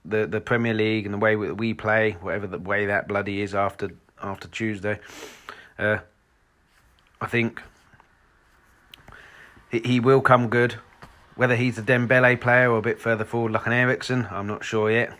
the 0.05 0.25
the 0.25 0.39
Premier 0.39 0.73
League 0.73 1.05
and 1.05 1.13
the 1.13 1.17
way 1.17 1.35
we 1.35 1.73
play, 1.73 2.13
whatever 2.21 2.47
the 2.47 2.59
way 2.59 2.85
that 2.85 3.07
bloody 3.07 3.41
is 3.41 3.53
after 3.53 3.91
after 4.21 4.47
Tuesday. 4.47 4.99
Uh, 5.77 5.97
I 7.19 7.27
think 7.27 7.61
he, 9.69 9.79
he 9.79 9.99
will 9.99 10.21
come 10.21 10.49
good. 10.49 10.75
Whether 11.35 11.55
he's 11.55 11.77
a 11.77 11.83
Dembele 11.83 12.39
player 12.41 12.71
or 12.71 12.79
a 12.79 12.81
bit 12.81 12.99
further 12.99 13.25
forward 13.25 13.51
like 13.51 13.67
an 13.67 13.73
Eriksen, 13.73 14.27
I'm 14.31 14.47
not 14.47 14.63
sure 14.63 14.89
yet. 14.89 15.13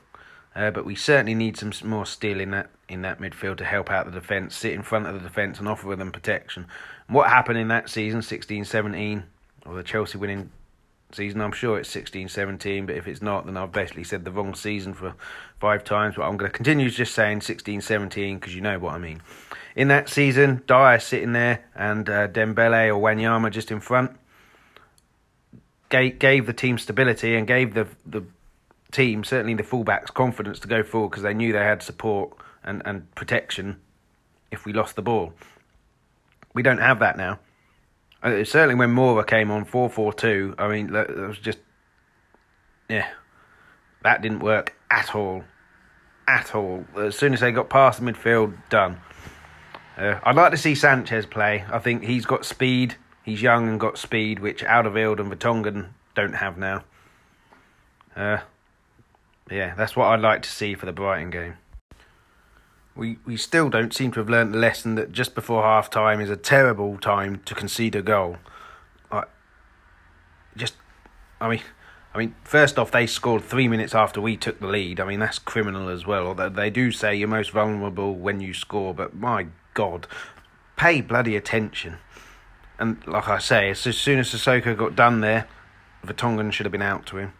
Uh, 0.58 0.72
but 0.72 0.86
we 0.86 0.96
certainly 0.96 1.36
need 1.36 1.56
some 1.56 1.72
more 1.84 2.06
steel 2.06 2.40
in 2.40 2.52
that 2.52 2.70
in 2.90 3.04
that 3.04 3.20
midfield 3.20 3.58
to 3.58 3.66
help 3.66 3.92
out 3.92 4.06
the 4.06 4.12
defence, 4.12 4.56
sit 4.56 4.74
in 4.74 4.82
front 4.82 5.06
of 5.06 5.14
the 5.14 5.20
defence 5.20 5.60
and 5.60 5.68
offer 5.68 5.96
them 5.96 6.12
protection. 6.12 6.66
And 7.08 7.16
what 7.16 7.30
happened 7.30 7.60
in 7.60 7.68
that 7.68 7.90
season, 7.90 8.22
16-17, 8.22 9.24
or 9.66 9.76
the 9.76 9.84
Chelsea 9.84 10.18
winning 10.18 10.50
season. 11.12 11.42
I'm 11.42 11.52
sure 11.52 11.78
it's 11.78 11.90
16 11.90 12.30
17, 12.30 12.86
but 12.86 12.96
if 12.96 13.08
it's 13.08 13.22
not, 13.22 13.46
then 13.46 13.58
I've 13.58 13.72
basically 13.72 14.04
said 14.04 14.26
the 14.26 14.32
wrong 14.32 14.56
season 14.56 14.94
for 14.94 15.14
five 15.60 15.84
times. 15.84 16.16
But 16.16 16.24
I'm 16.24 16.38
going 16.38 16.52
to 16.52 16.56
continue 16.56 16.90
just 16.90 17.14
saying 17.14 17.42
16 17.42 17.82
17 17.82 18.40
because 18.40 18.56
you 18.56 18.62
know 18.62 18.80
what 18.80 18.94
I 18.94 18.98
mean. 18.98 19.22
In 19.76 19.90
that 19.90 20.10
season, 20.10 20.64
Dier 20.68 21.00
sitting 21.00 21.34
there 21.34 21.66
and 21.76 22.10
uh, 22.10 22.28
Dembele 22.28 22.88
or 22.88 23.00
Wanyama 23.00 23.52
just 23.52 23.72
in 23.72 23.80
front 23.80 24.18
gave, 25.90 26.20
gave 26.20 26.46
the 26.46 26.54
team 26.54 26.78
stability 26.78 27.36
and 27.36 27.48
gave 27.48 27.74
the, 27.74 27.88
the 28.06 28.24
team, 28.92 29.24
certainly 29.24 29.54
the 29.54 29.64
fullbacks, 29.64 30.14
confidence 30.14 30.60
to 30.60 30.68
go 30.68 30.84
forward 30.84 31.10
because 31.10 31.24
they 31.24 31.34
knew 31.34 31.54
they 31.54 31.60
had 31.60 31.82
support 31.82 32.34
and, 32.64 32.82
and 32.86 33.14
protection 33.16 33.80
if 34.52 34.66
we 34.66 34.74
lost 34.74 34.96
the 34.96 35.02
ball. 35.02 35.34
We 36.54 36.64
don't 36.64 36.80
have 36.80 37.00
that 37.00 37.18
now. 37.18 37.40
Uh, 38.24 38.44
certainly 38.44 38.76
when 38.76 38.90
Moura 38.90 39.26
came 39.26 39.52
on 39.52 39.66
4-4-2, 39.66 40.56
I 40.58 40.68
mean, 40.68 40.92
that 40.94 41.16
was 41.16 41.38
just, 41.38 41.60
yeah, 42.90 43.08
that 44.04 44.22
didn't 44.22 44.40
work 44.40 44.76
at 44.90 45.16
all. 45.16 45.44
At 46.28 46.56
all. 46.56 46.86
As 46.98 47.16
soon 47.16 47.34
as 47.34 47.40
they 47.40 47.52
got 47.52 47.70
past 47.70 48.04
the 48.04 48.12
midfield, 48.12 48.58
done. 48.70 49.00
Uh, 49.98 50.20
I'd 50.24 50.36
like 50.36 50.52
to 50.52 50.58
see 50.58 50.76
Sanchez 50.76 51.26
play. 51.26 51.64
I 51.72 51.80
think 51.80 52.04
he's 52.04 52.26
got 52.26 52.46
speed. 52.46 52.96
He's 53.24 53.42
young 53.42 53.68
and 53.68 53.80
got 53.80 53.98
speed, 53.98 54.40
which 54.40 54.64
Alderweireld 54.64 55.20
and 55.20 55.32
Vertonghen 55.32 55.90
don't 56.16 56.34
have 56.34 56.58
now. 56.58 56.84
Uh, 58.16 58.40
yeah, 59.50 59.76
that's 59.76 59.96
what 59.96 60.08
I'd 60.08 60.22
like 60.22 60.42
to 60.44 60.50
see 60.50 60.76
for 60.76 60.86
the 60.86 60.92
Brighton 60.92 61.30
game. 61.30 61.56
we, 62.98 63.20
we 63.26 63.38
still 63.38 63.70
don't 63.70 63.94
seem 63.94 64.12
to 64.12 64.20
have 64.20 64.30
learnt 64.30 64.52
the 64.52 64.58
lesson 64.58 64.96
that 64.96 65.12
just 65.12 65.36
before 65.36 65.64
half 65.64 65.90
time 65.90 66.20
is 66.20 66.30
a 66.30 66.36
terrible 66.36 66.98
time 66.98 67.42
to 67.46 67.54
concede 67.54 67.96
a 67.96 68.02
goal. 68.02 68.38
I, 69.12 69.24
just, 70.56 70.74
I 71.40 71.48
mean, 71.48 71.62
I 72.14 72.18
mean, 72.18 72.36
first 72.44 72.80
off, 72.80 72.90
they 72.90 73.06
scored 73.06 73.44
three 73.44 73.68
minutes 73.68 73.94
after 73.94 74.20
we 74.20 74.36
took 74.36 74.60
the 74.60 74.68
lead. 74.68 75.00
I 75.00 75.06
mean, 75.06 75.20
that's 75.20 75.38
criminal 75.38 75.90
as 75.90 76.08
well. 76.08 76.28
Although 76.28 76.50
they 76.50 76.72
do 76.72 76.92
say 76.92 77.16
you're 77.16 77.28
most 77.28 77.52
vulnerable 77.52 78.16
when 78.16 78.40
you 78.40 78.54
score, 78.54 78.94
but 78.94 79.16
my 79.16 79.48
God, 79.76 80.08
pay 80.76 81.02
bloody 81.02 81.36
attention. 81.36 81.98
And 82.80 83.06
like 83.06 83.28
I 83.28 83.38
say, 83.38 83.70
as 83.70 83.80
soon 83.80 84.20
as 84.20 84.30
Sissoko 84.30 84.76
got 84.76 84.96
done 84.96 85.22
there, 85.22 85.48
Vertonghen 86.06 86.52
should 86.52 86.66
have 86.66 86.72
been 86.72 86.82
out 86.82 87.06
to 87.08 87.18
him. 87.18 87.34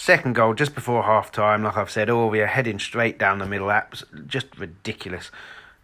Second 0.00 0.34
goal 0.34 0.54
just 0.54 0.74
before 0.74 1.02
half 1.02 1.30
time, 1.30 1.62
like 1.62 1.76
I've 1.76 1.90
said, 1.90 2.08
oh, 2.08 2.30
Aurier 2.30 2.48
heading 2.48 2.78
straight 2.78 3.18
down 3.18 3.38
the 3.38 3.44
middle, 3.44 3.66
apps 3.66 4.02
just 4.26 4.46
ridiculous. 4.58 5.30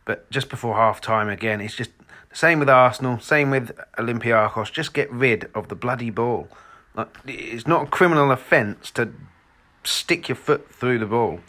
But 0.07 0.31
just 0.31 0.49
before 0.49 0.75
half 0.75 1.03
time 1.03 1.29
again, 1.29 1.61
it's 1.61 1.77
just 1.77 1.91
the 2.31 2.35
same 2.35 2.59
with 2.59 2.71
Arsenal, 2.71 3.21
same 3.21 3.51
with 3.51 3.79
Olympiacos. 3.99 4.73
Just 4.73 4.95
get 4.95 5.13
rid 5.13 5.51
of 5.55 5.69
the 5.69 5.75
bloody 5.75 6.09
ball. 6.09 6.49
Like, 6.95 7.15
it's 7.27 7.67
not 7.67 7.89
a 7.89 7.91
criminal 7.91 8.31
offence 8.31 8.91
to 8.93 9.13
stick 9.85 10.31
your 10.31 10.37
foot 10.37 10.73
through 10.73 10.99
the 10.99 11.05
ball. 11.05 11.41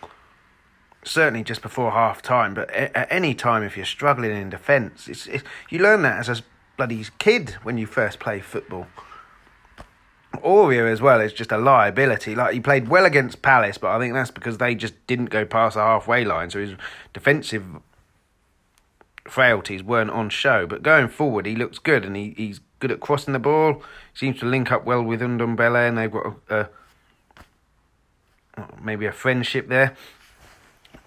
Certainly 1.05 1.45
just 1.45 1.61
before 1.61 1.91
half 1.91 2.21
time, 2.21 2.53
but 2.53 2.69
at 2.69 3.07
any 3.09 3.33
time 3.33 3.63
if 3.63 3.77
you're 3.77 3.85
struggling 3.85 4.31
in 4.31 4.49
defence, 4.49 5.07
it's, 5.07 5.25
it's 5.27 5.45
you 5.69 5.79
learn 5.79 6.01
that 6.01 6.19
as 6.19 6.27
a 6.27 6.43
bloody 6.75 7.05
kid 7.17 7.51
when 7.63 7.77
you 7.77 7.85
first 7.85 8.19
play 8.19 8.41
football. 8.41 8.87
Aurier 10.41 10.91
as 10.91 11.01
well 11.01 11.19
is 11.19 11.33
just 11.33 11.51
a 11.51 11.57
liability. 11.57 12.35
Like 12.35 12.53
he 12.53 12.59
played 12.59 12.87
well 12.87 13.05
against 13.05 13.41
Palace, 13.41 13.77
but 13.77 13.95
I 13.95 13.99
think 13.99 14.13
that's 14.13 14.31
because 14.31 14.57
they 14.57 14.75
just 14.75 14.93
didn't 15.07 15.27
go 15.27 15.45
past 15.45 15.75
the 15.75 15.81
halfway 15.81 16.25
line, 16.25 16.49
so 16.49 16.59
his 16.59 16.75
defensive 17.13 17.65
frailties 19.25 19.83
weren't 19.83 20.09
on 20.09 20.29
show. 20.29 20.65
But 20.65 20.83
going 20.83 21.07
forward, 21.07 21.45
he 21.45 21.55
looks 21.55 21.79
good, 21.79 22.05
and 22.05 22.15
he, 22.15 22.33
he's 22.37 22.59
good 22.79 22.91
at 22.91 22.99
crossing 22.99 23.33
the 23.33 23.39
ball. 23.39 23.81
Seems 24.13 24.39
to 24.39 24.45
link 24.45 24.71
up 24.71 24.85
well 24.85 25.03
with 25.03 25.21
Ndombele, 25.21 25.87
and 25.87 25.97
they've 25.97 26.11
got 26.11 26.35
a, 26.49 26.69
a, 28.57 28.67
maybe 28.81 29.05
a 29.05 29.11
friendship 29.11 29.67
there. 29.67 29.95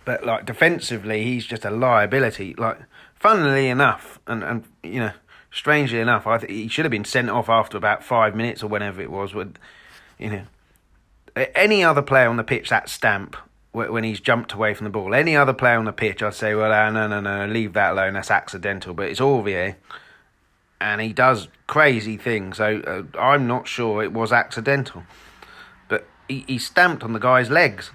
But 0.05 0.25
like 0.25 0.47
defensively, 0.47 1.25
he's 1.25 1.47
just 1.47 1.65
a 1.65 1.71
liability. 1.71 2.55
Like, 2.55 2.79
funnily 3.15 3.69
enough, 3.69 4.19
and 4.27 4.43
and 4.43 4.65
you 4.83 5.01
know 5.01 5.13
strangely 5.51 6.01
enough, 6.01 6.27
I 6.27 6.39
think 6.39 6.53
he 6.53 6.69
should 6.69 6.85
have 6.85 6.91
been 6.91 7.05
sent 7.05 7.31
off 7.31 7.49
after 7.49 7.77
about 7.77 8.05
five 8.05 8.35
minutes 8.35 8.63
or 8.63 8.69
whenever 8.69 9.01
it 9.01 9.11
was. 9.11 9.35
With 9.35 9.57
you 10.19 10.31
know, 10.31 10.45
any 11.55 11.83
other 11.83 12.03
player 12.03 12.29
on 12.29 12.37
the 12.37 12.45
pitch 12.45 12.69
that 12.71 12.89
stamp 12.89 13.37
when 13.73 14.03
he's 14.03 14.19
jumped 14.19 14.53
away 14.53 14.75
from 14.75 14.85
the 14.85 14.91
ball, 14.91 15.15
any 15.15 15.37
other 15.37 15.53
player 15.53 15.79
on 15.79 15.85
the 15.85 15.93
pitch, 15.93 16.25
I'd 16.25 16.35
say, 16.35 16.57
well, 16.57 16.73
uh, 16.73 16.91
no, 16.91 17.07
no, 17.07 17.21
no, 17.21 17.47
leave 17.47 17.73
that 17.75 17.93
alone. 17.93 18.15
That's 18.15 18.31
accidental. 18.31 18.95
But 18.95 19.09
it's 19.11 19.21
Aurier, 19.21 19.77
and 20.81 21.01
he 21.01 21.13
does 21.13 21.47
crazy 21.69 22.17
things. 22.17 22.57
So 22.57 22.81
uh, 23.15 23.19
I'm 23.19 23.47
not 23.47 23.69
sure 23.69 24.03
it 24.03 24.13
was 24.13 24.33
accidental, 24.33 25.05
but 25.89 26.05
he, 26.27 26.45
he 26.49 26.59
stamped 26.59 27.05
on 27.05 27.13
the 27.13 27.21
guy's 27.21 27.49
legs. 27.49 27.93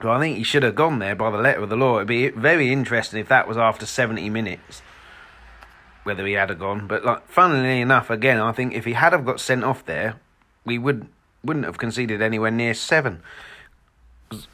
So 0.00 0.10
I 0.10 0.20
think 0.20 0.36
he 0.36 0.44
should 0.44 0.62
have 0.62 0.74
gone 0.74 1.00
there 1.00 1.16
by 1.16 1.30
the 1.30 1.38
letter 1.38 1.62
of 1.62 1.70
the 1.70 1.76
law. 1.76 1.96
It'd 1.96 2.08
be 2.08 2.28
very 2.28 2.70
interesting 2.70 3.20
if 3.20 3.28
that 3.28 3.48
was 3.48 3.56
after 3.56 3.86
70 3.86 4.28
minutes 4.30 4.82
whether 6.04 6.24
he 6.24 6.34
had 6.34 6.50
a 6.50 6.54
gone. 6.54 6.86
But 6.86 7.04
like, 7.04 7.28
funnily 7.28 7.80
enough, 7.80 8.10
again, 8.10 8.38
I 8.38 8.52
think 8.52 8.74
if 8.74 8.84
he 8.84 8.92
had 8.92 9.12
have 9.12 9.24
got 9.24 9.40
sent 9.40 9.64
off 9.64 9.84
there, 9.84 10.16
we 10.64 10.78
would 10.78 11.08
wouldn't 11.42 11.66
have 11.66 11.78
conceded 11.78 12.22
anywhere 12.22 12.50
near 12.50 12.72
seven. 12.72 13.22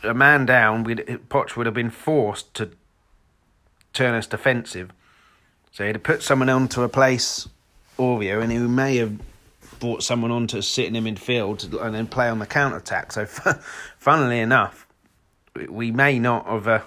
A 0.02 0.12
man 0.12 0.44
down, 0.46 0.82
we'd, 0.82 0.98
Poch 1.28 1.56
would 1.56 1.66
have 1.66 1.74
been 1.74 1.90
forced 1.90 2.52
to 2.54 2.70
turn 3.92 4.14
us 4.14 4.26
defensive. 4.26 4.90
So 5.70 5.86
he'd 5.86 5.94
have 5.94 6.02
put 6.02 6.22
someone 6.22 6.48
on 6.48 6.66
to 6.68 6.80
a 6.80 6.86
replace 6.86 7.48
Aurier, 7.96 8.42
and 8.42 8.50
he 8.50 8.58
may 8.58 8.96
have 8.96 9.20
brought 9.78 10.02
someone 10.02 10.30
on 10.30 10.46
to 10.48 10.62
sit 10.62 10.86
in 10.86 10.92
the 10.92 11.00
midfield 11.00 11.80
and 11.80 11.94
then 11.94 12.06
play 12.06 12.28
on 12.28 12.40
the 12.40 12.46
counter 12.46 12.76
attack. 12.76 13.12
So, 13.12 13.26
funnily 13.98 14.40
enough, 14.40 14.86
we 15.68 15.90
may 15.90 16.18
not 16.18 16.46
have. 16.46 16.68
Uh, 16.68 16.80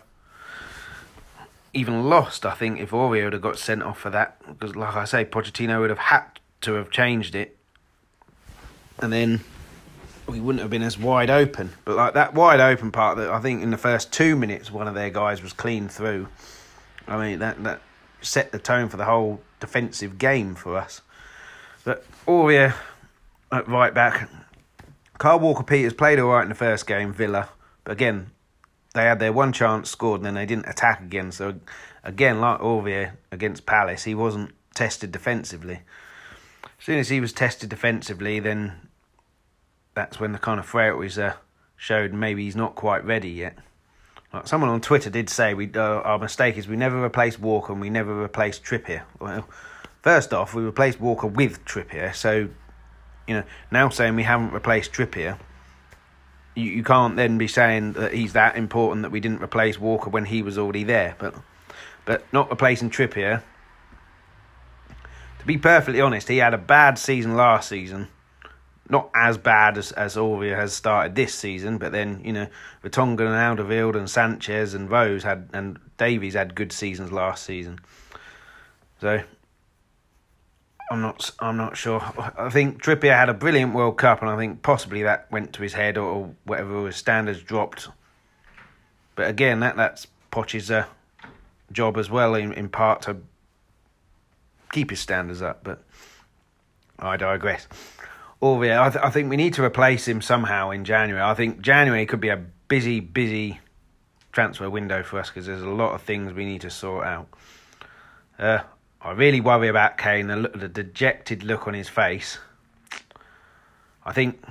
even 1.74 2.10
lost, 2.10 2.46
I 2.46 2.54
think, 2.54 2.80
if 2.80 2.92
Aurier 2.92 3.26
would 3.26 3.34
have 3.34 3.42
got 3.42 3.58
sent 3.58 3.84
off 3.84 4.00
for 4.00 4.10
that. 4.12 4.40
Because, 4.48 4.76
like 4.76 4.96
I 4.96 5.06
say, 5.06 5.26
Pochettino 5.26 5.80
would 5.80 5.90
have 5.90 6.00
had 6.00 6.26
to 6.62 6.74
have 6.74 6.92
changed 6.92 7.36
it. 7.36 7.58
And 9.00 9.12
then 9.12 9.42
we 10.28 10.40
wouldn't 10.40 10.62
have 10.62 10.70
been 10.70 10.84
as 10.84 10.98
wide 10.98 11.30
open. 11.30 11.72
But, 11.84 11.96
like, 11.96 12.14
that 12.14 12.34
wide 12.34 12.60
open 12.60 12.92
part, 12.92 13.18
that 13.18 13.30
I 13.30 13.40
think 13.40 13.64
in 13.64 13.72
the 13.72 13.78
first 13.78 14.14
two 14.14 14.36
minutes, 14.36 14.72
one 14.72 14.88
of 14.88 14.94
their 14.94 15.10
guys 15.10 15.42
was 15.42 15.54
clean 15.54 15.90
through. 15.90 16.28
I 17.08 17.18
mean, 17.18 17.40
that, 17.40 17.64
that 17.64 17.82
set 18.22 18.52
the 18.52 18.60
tone 18.60 18.90
for 18.90 18.98
the 18.98 19.06
whole 19.06 19.42
defensive 19.60 20.18
game 20.18 20.56
for 20.56 20.78
us. 20.78 21.02
But 21.84 22.06
Aurier 22.28 22.76
at 23.52 23.68
right 23.68 23.94
back. 23.94 24.30
Kyle 25.18 25.40
Walker 25.40 25.64
Peters 25.64 25.94
played 25.94 26.20
all 26.20 26.30
right 26.30 26.44
in 26.44 26.50
the 26.50 26.56
first 26.56 26.88
game, 26.88 27.14
Villa. 27.14 27.50
But 27.84 27.92
again, 27.94 28.32
they 28.94 29.04
had 29.04 29.20
their 29.20 29.34
one 29.34 29.52
chance 29.52 29.90
scored 29.90 30.20
and 30.20 30.26
then 30.26 30.36
they 30.36 30.46
didn't 30.46 30.68
attack 30.68 31.02
again. 31.02 31.32
So 31.32 31.56
again, 32.04 32.40
like 32.40 32.60
Aurier 32.60 33.14
against 33.32 33.66
Palace, 33.66 34.04
he 34.04 34.16
wasn't 34.16 34.54
tested 34.76 35.12
defensively. 35.12 35.82
As 36.64 36.86
soon 36.86 37.00
as 37.00 37.10
he 37.10 37.20
was 37.20 37.34
tested 37.34 37.70
defensively, 37.70 38.40
then 38.40 38.74
that's 39.96 40.20
when 40.20 40.32
the 40.32 40.40
kind 40.40 40.60
of 40.60 40.66
frailties 40.66 41.18
uh, 41.18 41.34
showed 41.76 42.14
maybe 42.14 42.44
he's 42.44 42.56
not 42.56 42.76
quite 42.76 43.04
ready 43.04 43.30
yet. 43.30 43.58
Like 44.32 44.48
someone 44.48 44.70
on 44.70 44.82
Twitter 44.82 45.10
did 45.10 45.30
say, 45.30 45.54
we 45.54 45.72
uh, 45.74 45.80
our 45.80 46.20
mistake 46.20 46.58
is 46.58 46.68
we 46.68 46.76
never 46.76 47.00
replaced 47.00 47.40
Walker 47.40 47.72
and 47.72 47.82
we 47.82 47.90
never 47.90 48.14
replaced 48.14 48.64
Trippier. 48.64 49.04
Well, 49.20 49.48
first 50.02 50.34
off, 50.34 50.54
we 50.56 50.64
replaced 50.64 51.00
Walker 51.00 51.28
with 51.28 51.64
Trippier, 51.66 52.16
so 52.16 52.50
you 53.28 53.36
know 53.36 53.44
now 53.72 53.90
saying 53.90 54.16
we 54.16 54.24
haven't 54.24 54.52
replaced 54.52 54.92
Trippier 54.92 55.38
you, 56.56 56.66
you 56.66 56.84
can't 56.84 57.16
then 57.16 57.38
be 57.38 57.48
saying 57.48 57.94
that 57.94 58.14
he's 58.14 58.34
that 58.34 58.56
important 58.56 59.04
that 59.04 59.12
we 59.12 59.20
didn't 59.20 59.42
replace 59.42 59.80
Walker 59.80 60.10
when 60.10 60.26
he 60.26 60.42
was 60.42 60.58
already 60.58 60.84
there. 60.84 61.16
But 61.20 61.36
but 62.06 62.26
not 62.34 62.50
replacing 62.50 62.90
Trippier. 62.90 63.42
To 65.40 65.46
be 65.46 65.58
perfectly 65.58 66.02
honest, 66.02 66.28
he 66.28 66.38
had 66.38 66.54
a 66.54 66.58
bad 66.58 66.98
season 66.98 67.36
last 67.36 67.70
season. 67.70 68.08
Not 68.90 69.10
as 69.16 69.38
bad 69.38 69.78
as, 69.78 69.94
as 69.94 70.18
Aurier 70.18 70.58
has 70.58 70.74
started 70.74 71.16
this 71.16 71.34
season, 71.34 71.78
but 71.78 71.94
then, 71.94 72.22
you 72.24 72.34
know, 72.34 72.48
Vertonghen 72.84 73.22
and 73.22 73.60
Alderweireld 73.60 73.96
and 73.96 74.10
Sanchez 74.10 74.74
and 74.74 74.92
Rose 74.92 75.24
had 75.24 75.50
and 75.54 75.80
Davies 75.98 76.34
had 76.34 76.56
good 76.56 76.72
seasons 76.72 77.12
last 77.12 77.46
season. 77.46 77.80
So 79.00 79.24
I'm 80.92 81.02
not. 81.02 81.32
I'm 81.40 81.58
not 81.58 81.78
sure. 81.78 82.02
I 82.38 82.50
think 82.50 82.84
Trippier 82.84 83.16
had 83.18 83.30
a 83.30 83.34
brilliant 83.34 83.74
World 83.74 83.98
Cup, 83.98 84.22
and 84.22 84.30
I 84.30 84.38
think 84.38 84.62
possibly 84.62 85.04
that 85.04 85.32
went 85.32 85.54
to 85.54 85.64
his 85.64 85.74
head 85.74 85.98
or, 85.98 86.32
whatever 86.44 86.86
his 86.86 86.98
standards 86.98 87.42
dropped. 87.42 87.88
But 89.16 89.30
again, 89.30 89.60
that 89.62 89.76
that's 89.76 90.08
Poch's 90.30 90.70
uh, 90.70 90.86
job 91.72 91.98
as 91.98 92.10
well, 92.10 92.36
in, 92.36 92.54
in 92.54 92.70
part 92.70 93.04
to 93.04 93.18
keep 94.72 94.90
his 94.90 95.00
standards 95.00 95.42
up. 95.42 95.64
But 95.64 95.84
I 97.00 97.18
digress. 97.18 97.68
Aurier, 98.42 98.78
I, 98.78 98.90
th- 98.90 99.04
I 99.04 99.10
think 99.10 99.30
we 99.30 99.38
need 99.38 99.54
to 99.54 99.64
replace 99.64 100.06
him 100.08 100.22
somehow 100.22 100.72
in 100.72 100.84
January. 100.84 101.24
I 101.24 101.34
think 101.34 101.62
January 101.62 102.06
could 102.06 102.20
be 102.20 102.30
a 102.30 102.38
busy, 102.68 103.00
busy 103.00 103.60
transfer 104.34 104.70
window 104.70 105.02
for 105.02 105.20
us 105.20 105.30
because 105.30 105.46
there's 105.46 105.62
a 105.62 105.70
lot 105.70 105.94
of 105.94 106.02
things 106.02 106.34
we 106.34 106.44
need 106.44 106.62
to 106.62 106.70
sort 106.70 107.06
out. 107.06 107.30
Uh, 108.38 108.60
I 109.04 109.12
really 109.12 109.42
worry 109.42 109.68
about 109.68 109.98
Kane, 109.98 110.28
the, 110.28 110.50
the 110.56 110.70
dejected 110.70 111.44
look 111.44 111.68
on 111.68 111.74
his 111.74 111.90
face. 111.90 112.38
I 114.06 114.14
think, 114.14 114.42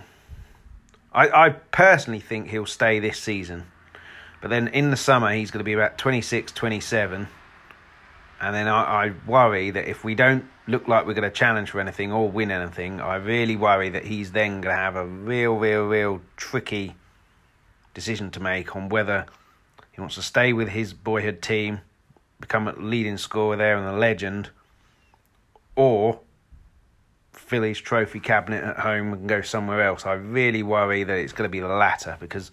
I, 1.12 1.28
I 1.28 1.48
personally 1.50 2.20
think 2.20 2.48
he'll 2.48 2.66
stay 2.66 2.98
this 2.98 3.18
season. 3.18 3.64
But 4.42 4.50
then 4.50 4.68
in 4.68 4.90
the 4.90 4.96
summer, 4.96 5.32
he's 5.32 5.50
going 5.50 5.60
to 5.60 5.64
be 5.64 5.72
about 5.72 5.96
26, 5.96 6.52
27. 6.52 7.28
And 8.42 8.54
then 8.54 8.68
I, 8.68 9.06
I 9.06 9.12
worry 9.26 9.70
that 9.70 9.88
if 9.88 10.04
we 10.04 10.14
don't 10.14 10.44
look 10.66 10.86
like 10.86 11.06
we're 11.06 11.14
going 11.14 11.22
to 11.22 11.30
challenge 11.30 11.70
for 11.70 11.80
anything 11.80 12.12
or 12.12 12.28
win 12.28 12.50
anything, 12.50 13.00
I 13.00 13.16
really 13.16 13.56
worry 13.56 13.88
that 13.88 14.04
he's 14.04 14.32
then 14.32 14.60
going 14.60 14.74
to 14.74 14.82
have 14.82 14.96
a 14.96 15.06
real, 15.06 15.54
real, 15.54 15.86
real 15.86 16.20
tricky 16.36 16.94
decision 17.94 18.30
to 18.32 18.40
make 18.40 18.76
on 18.76 18.90
whether 18.90 19.24
he 19.92 20.00
wants 20.00 20.16
to 20.16 20.22
stay 20.22 20.52
with 20.52 20.68
his 20.68 20.92
boyhood 20.92 21.40
team 21.40 21.80
become 22.42 22.68
a 22.68 22.72
leading 22.74 23.16
scorer 23.16 23.56
there 23.56 23.78
and 23.78 23.86
a 23.86 23.98
legend, 23.98 24.50
or 25.74 26.20
his 27.60 27.78
trophy 27.78 28.18
cabinet 28.18 28.64
at 28.64 28.78
home 28.78 29.12
and 29.12 29.28
go 29.28 29.42
somewhere 29.42 29.82
else. 29.82 30.06
I 30.06 30.14
really 30.14 30.62
worry 30.62 31.04
that 31.04 31.18
it's 31.18 31.32
going 31.32 31.48
to 31.48 31.52
be 31.52 31.60
the 31.60 31.68
latter 31.68 32.16
because 32.18 32.50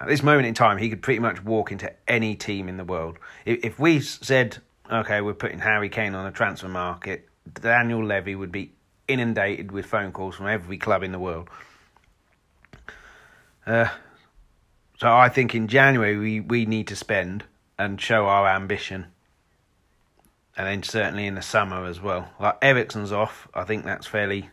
at 0.00 0.08
this 0.08 0.22
moment 0.22 0.46
in 0.46 0.54
time, 0.54 0.78
he 0.78 0.88
could 0.88 1.02
pretty 1.02 1.20
much 1.20 1.44
walk 1.44 1.70
into 1.70 1.92
any 2.08 2.34
team 2.34 2.68
in 2.68 2.76
the 2.76 2.84
world. 2.84 3.18
If, 3.44 3.64
if 3.64 3.78
we 3.78 4.00
said, 4.00 4.58
okay, 4.90 5.20
we're 5.20 5.34
putting 5.34 5.60
Harry 5.60 5.88
Kane 5.88 6.14
on 6.14 6.24
the 6.24 6.30
transfer 6.30 6.68
market, 6.68 7.28
Daniel 7.54 8.04
Levy 8.04 8.34
would 8.34 8.50
be 8.50 8.72
inundated 9.06 9.70
with 9.70 9.86
phone 9.86 10.12
calls 10.12 10.34
from 10.34 10.48
every 10.48 10.78
club 10.78 11.02
in 11.02 11.12
the 11.12 11.18
world. 11.18 11.48
Uh, 13.66 13.88
so 14.98 15.08
I 15.08 15.28
think 15.28 15.54
in 15.54 15.68
January 15.68 16.16
we, 16.16 16.40
we 16.40 16.66
need 16.66 16.88
to 16.88 16.96
spend 16.96 17.44
and 17.80 17.98
show 17.98 18.26
our 18.26 18.46
ambition. 18.46 19.06
And 20.54 20.66
then 20.66 20.82
certainly 20.82 21.26
in 21.26 21.34
the 21.34 21.42
summer 21.42 21.86
as 21.86 21.98
well. 21.98 22.28
Like 22.38 22.58
Eriksen's 22.60 23.10
off, 23.10 23.48
I 23.54 23.64
think 23.64 23.84
that's 23.84 24.06
fairly 24.06 24.50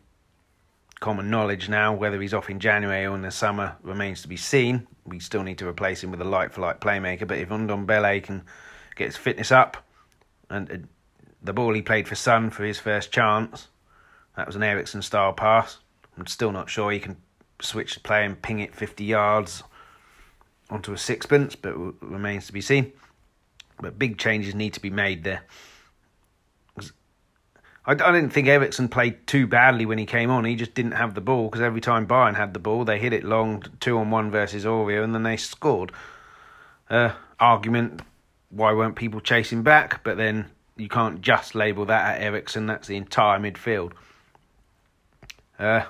common 1.01 1.29
knowledge 1.29 1.67
now. 1.67 1.93
Whether 1.93 2.21
he's 2.21 2.33
off 2.33 2.49
in 2.49 2.61
January 2.61 3.05
or 3.05 3.15
in 3.15 3.23
the 3.23 3.31
summer 3.31 3.75
remains 3.83 4.21
to 4.21 4.29
be 4.29 4.37
seen. 4.37 4.87
We 5.05 5.19
still 5.19 5.43
need 5.43 5.57
to 5.57 5.67
replace 5.67 6.01
him 6.01 6.09
with 6.09 6.21
a 6.21 6.25
like 6.25 6.53
for 6.53 6.61
like 6.61 6.79
playmaker. 6.79 7.27
But 7.27 7.39
if 7.39 7.49
Ndombele 7.49 8.23
can 8.23 8.43
get 8.95 9.07
his 9.07 9.17
fitness 9.17 9.51
up, 9.51 9.75
and 10.49 10.71
uh, 10.71 10.77
the 11.43 11.51
ball 11.51 11.73
he 11.73 11.81
played 11.81 12.07
for 12.07 12.15
Son 12.15 12.49
for 12.49 12.63
his 12.63 12.79
first 12.79 13.11
chance, 13.11 13.67
that 14.37 14.47
was 14.47 14.55
an 14.55 14.63
Eriksen 14.63 15.01
style 15.01 15.33
pass. 15.33 15.79
I'm 16.17 16.27
still 16.27 16.53
not 16.53 16.69
sure 16.69 16.91
he 16.91 16.99
can 16.99 17.17
switch 17.61 18.01
play 18.03 18.25
and 18.25 18.41
ping 18.41 18.59
it 18.59 18.73
50 18.73 19.03
yards 19.03 19.63
onto 20.69 20.93
a 20.93 20.97
sixpence, 20.97 21.57
but 21.57 21.75
remains 22.01 22.47
to 22.47 22.53
be 22.53 22.61
seen. 22.61 22.93
But 23.79 23.99
big 23.99 24.17
changes 24.17 24.55
need 24.55 24.73
to 24.73 24.79
be 24.79 24.89
made 24.89 25.23
there. 25.23 25.43
I, 27.87 27.93
didn't 27.93 28.31
think 28.31 28.49
Eriksen 28.49 28.89
played 28.89 29.25
too 29.27 29.47
badly 29.47 29.85
when 29.85 29.97
he 29.97 30.05
came 30.05 30.29
on. 30.29 30.43
He 30.43 30.55
just 30.55 30.73
didn't 30.73 30.91
have 30.91 31.13
the 31.13 31.21
ball 31.21 31.45
because 31.45 31.61
every 31.61 31.79
time 31.79 32.05
Bayern 32.05 32.35
had 32.35 32.53
the 32.53 32.59
ball, 32.59 32.83
they 32.83 32.99
hit 32.99 33.13
it 33.13 33.23
long, 33.23 33.63
two 33.79 33.97
on 33.97 34.11
one 34.11 34.29
versus 34.29 34.65
Aurier, 34.65 35.03
and 35.03 35.15
then 35.15 35.23
they 35.23 35.37
scored. 35.37 35.93
Uh, 36.89 37.13
argument: 37.39 38.01
Why 38.49 38.73
weren't 38.73 38.97
people 38.97 39.21
chasing 39.21 39.63
back? 39.63 40.03
But 40.03 40.17
then 40.17 40.47
you 40.75 40.89
can't 40.89 41.21
just 41.21 41.55
label 41.55 41.85
that 41.85 42.15
at 42.15 42.21
Eriksen. 42.21 42.65
That's 42.65 42.89
the 42.89 42.97
entire 42.97 43.39
midfield. 43.39 43.93
Uh, 45.57 45.85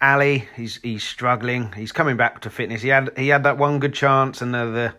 Alli, 0.00 0.48
he's 0.56 0.80
he's 0.82 1.04
struggling. 1.04 1.72
He's 1.72 1.92
coming 1.92 2.16
back 2.16 2.40
to 2.40 2.50
fitness. 2.50 2.82
He 2.82 2.88
had 2.88 3.16
he 3.16 3.28
had 3.28 3.44
that 3.44 3.58
one 3.58 3.78
good 3.78 3.94
chance, 3.94 4.42
and 4.42 4.52
the, 4.52 4.64
the 4.66 4.94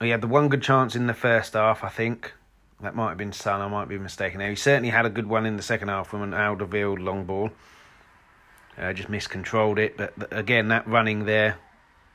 he 0.00 0.10
had 0.10 0.20
the 0.20 0.26
one 0.26 0.48
good 0.48 0.62
chance 0.62 0.94
in 0.96 1.06
the 1.06 1.14
first 1.14 1.54
half. 1.54 1.84
I 1.84 1.88
think 1.88 2.32
that 2.80 2.94
might 2.94 3.10
have 3.10 3.18
been 3.18 3.32
Son. 3.32 3.60
I 3.60 3.68
might 3.68 3.88
be 3.88 3.98
mistaken 3.98 4.38
there. 4.38 4.50
He 4.50 4.56
certainly 4.56 4.90
had 4.90 5.06
a 5.06 5.10
good 5.10 5.26
one 5.26 5.46
in 5.46 5.56
the 5.56 5.62
second 5.62 5.88
half 5.88 6.08
from 6.08 6.22
an 6.22 6.32
Alderweireld 6.32 7.02
long 7.02 7.24
ball. 7.24 7.50
Uh, 8.76 8.92
just 8.92 9.08
miscontrolled 9.08 9.78
it, 9.78 9.96
but 9.96 10.12
again, 10.32 10.66
that 10.66 10.84
running 10.88 11.26
there, 11.26 11.58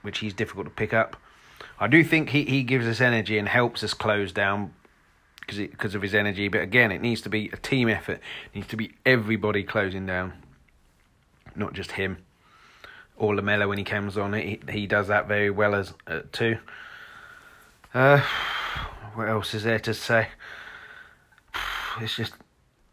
which 0.01 0.19
he's 0.19 0.33
difficult 0.33 0.65
to 0.65 0.71
pick 0.71 0.93
up. 0.93 1.15
I 1.79 1.87
do 1.87 2.03
think 2.03 2.31
he, 2.31 2.43
he 2.43 2.63
gives 2.63 2.85
us 2.85 2.99
energy 2.99 3.37
and 3.37 3.47
helps 3.47 3.81
us 3.81 3.93
close 3.93 4.33
down 4.33 4.73
because 5.47 5.95
of 5.95 6.01
his 6.01 6.13
energy. 6.13 6.49
But 6.49 6.61
again, 6.61 6.91
it 6.91 7.01
needs 7.01 7.21
to 7.21 7.29
be 7.29 7.49
a 7.53 7.57
team 7.57 7.87
effort. 7.87 8.19
It 8.51 8.55
needs 8.55 8.67
to 8.67 8.75
be 8.75 8.91
everybody 9.05 9.63
closing 9.63 10.05
down 10.05 10.33
not 11.55 11.73
just 11.73 11.93
him. 11.93 12.17
Or 13.17 13.35
Lamela 13.35 13.67
when 13.67 13.77
he 13.77 13.83
comes 13.83 14.17
on, 14.17 14.33
he 14.33 14.59
he 14.69 14.87
does 14.87 15.09
that 15.09 15.27
very 15.27 15.49
well 15.49 15.75
as 15.75 15.93
uh, 16.07 16.21
too. 16.31 16.57
Uh, 17.93 18.21
what 19.15 19.29
else 19.29 19.53
is 19.53 19.63
there 19.63 19.79
to 19.79 19.93
say? 19.93 20.27
It's 21.99 22.15
just 22.15 22.33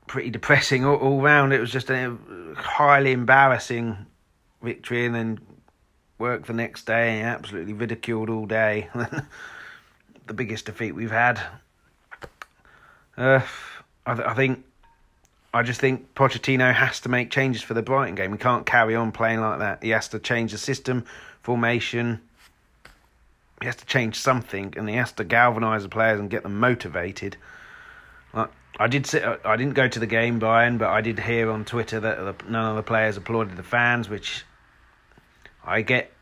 pretty 0.07 0.31
depressing 0.31 0.85
all, 0.85 0.97
all 0.97 1.21
round. 1.21 1.53
It 1.53 1.61
was 1.61 1.71
just 1.71 1.91
a 1.91 2.17
highly 2.57 3.13
embarrassing 3.13 4.07
victory, 4.63 5.07
and 5.07 5.15
then 5.15 5.41
work 6.19 6.47
the 6.47 6.53
next 6.53 6.87
day, 6.87 7.21
absolutely 7.23 7.73
ridiculed 7.73 8.31
all 8.31 8.47
day. 8.47 8.89
the 10.27 10.35
biggest 10.35 10.67
defeat 10.67 10.93
we've 10.93 11.11
had. 11.11 11.41
Uh, 13.17 13.41
I, 14.05 14.15
th- 14.15 14.27
I 14.27 14.35
think 14.35 14.65
I 15.55 15.63
just 15.63 15.81
think 15.81 16.15
Pochettino 16.15 16.73
has 16.73 17.01
to 17.01 17.09
make 17.09 17.31
changes 17.31 17.63
for 17.63 17.75
the 17.75 17.83
Brighton 17.83 18.15
game. 18.15 18.33
He 18.33 18.39
can't 18.39 18.67
carry 18.67 18.95
on 18.95 19.13
playing 19.13 19.41
like 19.41 19.59
that. 19.61 19.83
He 19.83 19.91
has 19.91 20.09
to 20.09 20.19
change 20.19 20.53
the 20.53 20.59
system, 20.59 21.05
formation. 21.43 22.21
He 23.61 23.67
has 23.67 23.77
to 23.77 23.87
change 23.87 24.19
something, 24.19 24.75
and 24.77 24.89
he 24.89 24.97
has 24.97 25.13
to 25.13 25.25
galvanise 25.25 25.83
the 25.83 25.89
players 25.89 26.21
and 26.21 26.29
get 26.29 26.43
them 26.43 26.61
motivated. 26.61 27.37
I 28.79 28.89
did 28.89 29.07
sit, 29.07 29.25
I 29.43 29.57
didn't 29.57 29.73
go 29.73 29.89
to 29.89 29.99
the 29.99 30.07
game, 30.07 30.39
Brian, 30.39 30.77
but 30.77 30.91
I 30.91 31.01
did 31.01 31.19
hear 31.19 31.51
on 31.51 31.65
Twitter 31.65 31.99
that 32.01 32.47
none 32.51 32.71
of 32.71 32.77
the 32.77 32.83
players 32.83 33.17
applauded 33.17 33.57
the 33.57 33.63
fans, 33.63 34.11
which 34.11 34.45
I 35.65 35.81
get. 35.81 36.13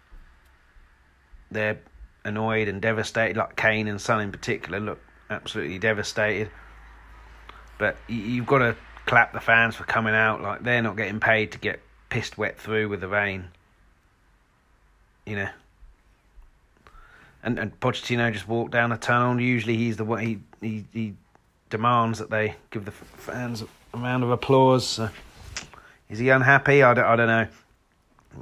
They're 1.51 1.81
annoyed 2.25 2.69
and 2.69 2.81
devastated, 2.81 3.37
like 3.37 3.57
Kane 3.57 3.89
and 3.89 4.01
Son 4.01 4.21
in 4.21 4.31
particular, 4.31 4.79
look 4.79 5.01
absolutely 5.31 5.81
devastated. 5.81 6.51
But 7.77 7.97
you've 8.07 8.47
got 8.47 8.59
to 8.59 8.77
clap 9.07 9.33
the 9.33 9.41
fans 9.41 9.75
for 9.75 9.83
coming 9.83 10.15
out. 10.15 10.41
Like 10.41 10.63
they're 10.63 10.83
not 10.83 10.97
getting 10.97 11.19
paid 11.19 11.51
to 11.53 11.59
get 11.59 11.81
pissed 12.09 12.39
wet 12.39 12.57
through 12.57 12.89
with 12.89 13.01
the 13.01 13.09
rain. 13.09 13.49
You 15.27 15.37
know. 15.37 15.49
And 17.45 17.59
and 17.59 17.79
Pochettino 17.79 18.33
just 18.33 18.49
walked 18.49 18.73
down 18.73 18.91
the 18.91 18.97
tunnel. 18.97 19.41
Usually 19.41 19.77
he's 19.77 19.97
the 19.97 20.05
one 20.05 20.19
he 20.21 20.41
he 20.61 20.85
he 20.93 21.15
demands 21.71 22.19
that 22.19 22.31
they 22.31 22.57
give 22.71 22.85
the 22.85 22.91
fans 22.91 23.63
a 23.63 23.97
round 23.97 24.25
of 24.25 24.31
applause. 24.31 24.87
So 24.87 25.11
is 26.09 26.19
he 26.19 26.31
unhappy? 26.31 26.83
I 26.83 26.95
don't, 26.95 27.05
I 27.05 27.17
don't 27.17 27.29
know. 27.29 27.47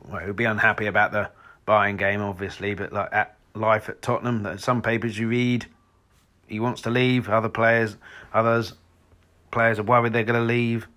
Well, 0.08 0.24
he'll 0.24 0.32
be 0.32 0.44
unhappy 0.44 0.86
about 0.86 1.12
the 1.12 1.30
Bayern 1.66 1.98
game, 1.98 2.22
obviously, 2.22 2.74
but 2.74 2.92
like 2.92 3.12
at 3.12 3.36
life 3.54 3.88
at 3.88 4.00
Tottenham, 4.00 4.58
some 4.58 4.80
papers 4.80 5.18
you 5.18 5.28
read, 5.28 5.66
he 6.46 6.60
wants 6.60 6.82
to 6.82 6.90
leave. 6.90 7.28
Other 7.28 7.48
players, 7.48 7.96
others 8.32 8.74
players 9.52 9.78
are 9.78 9.84
worried 9.84 10.12
they're 10.12 10.24
going 10.24 10.40
to 10.40 10.46
leave. 10.46 10.88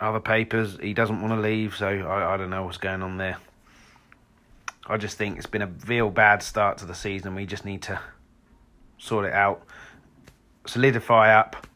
Other 0.00 0.20
papers, 0.20 0.76
he 0.82 0.92
doesn't 0.92 1.22
want 1.22 1.32
to 1.32 1.40
leave, 1.40 1.76
so 1.76 1.86
I, 1.86 2.34
I 2.34 2.36
don't 2.36 2.50
know 2.50 2.64
what's 2.64 2.76
going 2.76 3.02
on 3.02 3.16
there. 3.16 3.38
I 4.86 4.96
just 4.96 5.16
think 5.16 5.38
it's 5.38 5.46
been 5.46 5.62
a 5.62 5.70
real 5.86 6.10
bad 6.10 6.42
start 6.42 6.78
to 6.78 6.86
the 6.86 6.94
season. 6.94 7.34
We 7.34 7.46
just 7.46 7.64
need 7.64 7.82
to 7.82 8.00
sort 8.98 9.26
it 9.26 9.32
out, 9.32 9.62
solidify 10.66 11.34
up, 11.34 11.66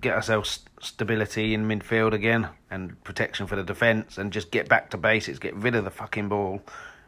get 0.00 0.14
ourselves 0.14 0.60
stability 0.80 1.54
in 1.54 1.66
midfield 1.66 2.12
again 2.12 2.48
and 2.70 3.02
protection 3.04 3.46
for 3.46 3.56
the 3.56 3.62
defence, 3.62 4.18
and 4.18 4.32
just 4.32 4.50
get 4.50 4.68
back 4.68 4.90
to 4.90 4.96
basics. 4.96 5.38
Get 5.38 5.54
rid 5.56 5.74
of 5.74 5.84
the 5.84 5.90
fucking 5.90 6.28
ball 6.28 6.60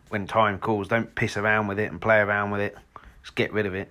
when 0.08 0.26
time 0.26 0.58
calls. 0.58 0.88
Don't 0.88 1.12
piss 1.14 1.36
around 1.36 1.66
with 1.66 1.78
it 1.78 1.90
and 1.90 2.00
play 2.00 2.18
around 2.18 2.50
with 2.50 2.60
it. 2.60 2.76
Just 3.22 3.34
get 3.34 3.52
rid 3.52 3.66
of 3.66 3.74
it. 3.74 3.90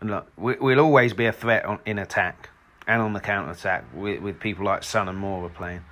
And 0.00 0.10
look, 0.10 0.30
we, 0.36 0.54
will 0.54 0.80
always 0.80 1.12
be 1.12 1.26
a 1.26 1.32
threat 1.32 1.64
on, 1.64 1.80
in 1.84 1.98
attack 1.98 2.50
and 2.86 3.02
on 3.02 3.12
the 3.12 3.20
counter 3.20 3.50
attack 3.50 3.84
with, 3.92 4.22
with 4.22 4.38
people 4.38 4.64
like 4.64 4.84
Son 4.84 5.08
and 5.08 5.20
Moura 5.20 5.52
playing. 5.52 5.82